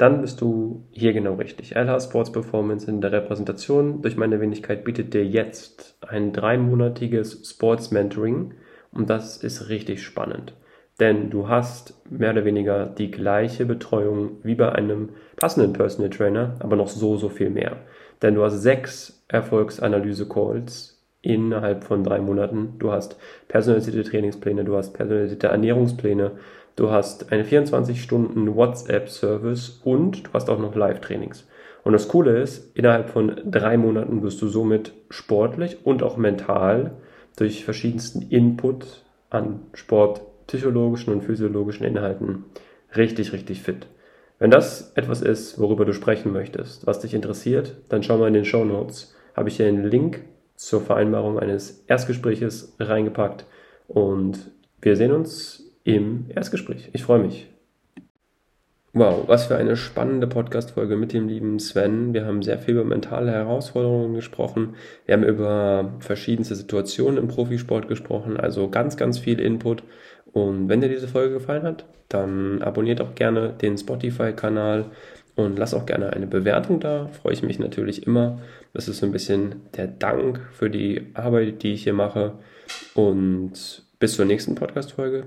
Dann 0.00 0.22
bist 0.22 0.40
du 0.40 0.86
hier 0.92 1.12
genau 1.12 1.34
richtig. 1.34 1.76
LH 1.76 2.00
Sports 2.00 2.32
Performance 2.32 2.90
in 2.90 3.02
der 3.02 3.12
Repräsentation 3.12 4.00
durch 4.00 4.16
meine 4.16 4.40
Wenigkeit 4.40 4.82
bietet 4.82 5.12
dir 5.12 5.26
jetzt 5.26 5.98
ein 6.00 6.32
dreimonatiges 6.32 7.42
Sports 7.50 7.90
Mentoring 7.90 8.54
und 8.92 9.10
das 9.10 9.36
ist 9.36 9.68
richtig 9.68 10.02
spannend. 10.02 10.54
Denn 11.00 11.28
du 11.28 11.48
hast 11.48 12.00
mehr 12.10 12.30
oder 12.30 12.46
weniger 12.46 12.86
die 12.86 13.10
gleiche 13.10 13.66
Betreuung 13.66 14.38
wie 14.42 14.54
bei 14.54 14.72
einem 14.72 15.10
passenden 15.36 15.74
Personal 15.74 16.08
Trainer, 16.08 16.56
aber 16.60 16.76
noch 16.76 16.88
so, 16.88 17.18
so 17.18 17.28
viel 17.28 17.50
mehr. 17.50 17.76
Denn 18.22 18.36
du 18.36 18.42
hast 18.42 18.62
sechs 18.62 19.22
Erfolgsanalyse-Calls 19.28 20.98
innerhalb 21.20 21.84
von 21.84 22.04
drei 22.04 22.20
Monaten. 22.20 22.76
Du 22.78 22.90
hast 22.90 23.18
personalisierte 23.48 24.08
Trainingspläne, 24.08 24.64
du 24.64 24.76
hast 24.76 24.94
personalisierte 24.94 25.48
Ernährungspläne, 25.48 26.32
du 26.76 26.90
hast 26.90 27.32
einen 27.32 27.44
24-Stunden 27.44 28.54
WhatsApp-Service 28.54 29.80
und 29.84 30.26
du 30.26 30.32
hast 30.32 30.50
auch 30.50 30.58
noch 30.58 30.74
Live-Trainings. 30.74 31.46
Und 31.82 31.92
das 31.92 32.08
Coole 32.08 32.40
ist, 32.40 32.76
innerhalb 32.76 33.10
von 33.10 33.40
drei 33.44 33.76
Monaten 33.76 34.22
wirst 34.22 34.42
du 34.42 34.48
somit 34.48 34.92
sportlich 35.08 35.78
und 35.84 36.02
auch 36.02 36.16
mental 36.16 36.92
durch 37.36 37.64
verschiedensten 37.64 38.22
Input 38.22 39.04
an 39.30 39.60
Sport, 39.72 40.22
psychologischen 40.46 41.12
und 41.12 41.22
physiologischen 41.22 41.84
Inhalten 41.84 42.44
richtig, 42.96 43.32
richtig 43.32 43.62
fit. 43.62 43.86
Wenn 44.38 44.50
das 44.50 44.92
etwas 44.94 45.22
ist, 45.22 45.58
worüber 45.58 45.84
du 45.84 45.92
sprechen 45.92 46.32
möchtest, 46.32 46.86
was 46.86 47.00
dich 47.00 47.14
interessiert, 47.14 47.76
dann 47.88 48.02
schau 48.02 48.18
mal 48.18 48.28
in 48.28 48.34
den 48.34 48.44
Show 48.44 48.64
Notes. 48.64 49.14
Habe 49.34 49.48
ich 49.48 49.56
hier 49.56 49.66
einen 49.66 49.84
Link 49.84 50.24
zur 50.56 50.80
Vereinbarung 50.80 51.38
eines 51.38 51.84
Erstgespräches 51.86 52.74
reingepackt 52.78 53.46
und 53.86 54.50
wir 54.82 54.96
sehen 54.96 55.12
uns 55.12 55.69
im 55.84 56.26
Erstgespräch. 56.34 56.90
Ich 56.92 57.02
freue 57.02 57.20
mich. 57.20 57.48
Wow, 58.92 59.28
was 59.28 59.46
für 59.46 59.56
eine 59.56 59.76
spannende 59.76 60.26
Podcast-Folge 60.26 60.96
mit 60.96 61.12
dem 61.12 61.28
lieben 61.28 61.60
Sven. 61.60 62.12
Wir 62.12 62.26
haben 62.26 62.42
sehr 62.42 62.58
viel 62.58 62.74
über 62.74 62.84
mentale 62.84 63.30
Herausforderungen 63.30 64.14
gesprochen. 64.14 64.74
Wir 65.06 65.14
haben 65.14 65.22
über 65.22 65.92
verschiedenste 66.00 66.56
Situationen 66.56 67.16
im 67.16 67.28
Profisport 67.28 67.86
gesprochen, 67.86 68.36
also 68.36 68.68
ganz, 68.68 68.96
ganz 68.96 69.20
viel 69.20 69.38
Input. 69.38 69.84
Und 70.32 70.68
wenn 70.68 70.80
dir 70.80 70.88
diese 70.88 71.06
Folge 71.06 71.34
gefallen 71.34 71.62
hat, 71.62 71.84
dann 72.08 72.62
abonniert 72.62 73.00
auch 73.00 73.14
gerne 73.14 73.50
den 73.50 73.78
Spotify-Kanal 73.78 74.86
und 75.36 75.56
lass 75.56 75.72
auch 75.72 75.86
gerne 75.86 76.12
eine 76.12 76.26
Bewertung 76.26 76.80
da. 76.80 77.06
Freue 77.22 77.34
ich 77.34 77.44
mich 77.44 77.60
natürlich 77.60 78.08
immer. 78.08 78.40
Das 78.72 78.88
ist 78.88 78.98
so 78.98 79.06
ein 79.06 79.12
bisschen 79.12 79.62
der 79.76 79.86
Dank 79.86 80.40
für 80.52 80.68
die 80.68 81.06
Arbeit, 81.14 81.62
die 81.62 81.74
ich 81.74 81.84
hier 81.84 81.94
mache. 81.94 82.32
Und 82.94 83.84
bis 84.00 84.16
zur 84.16 84.24
nächsten 84.24 84.56
Podcast-Folge. 84.56 85.26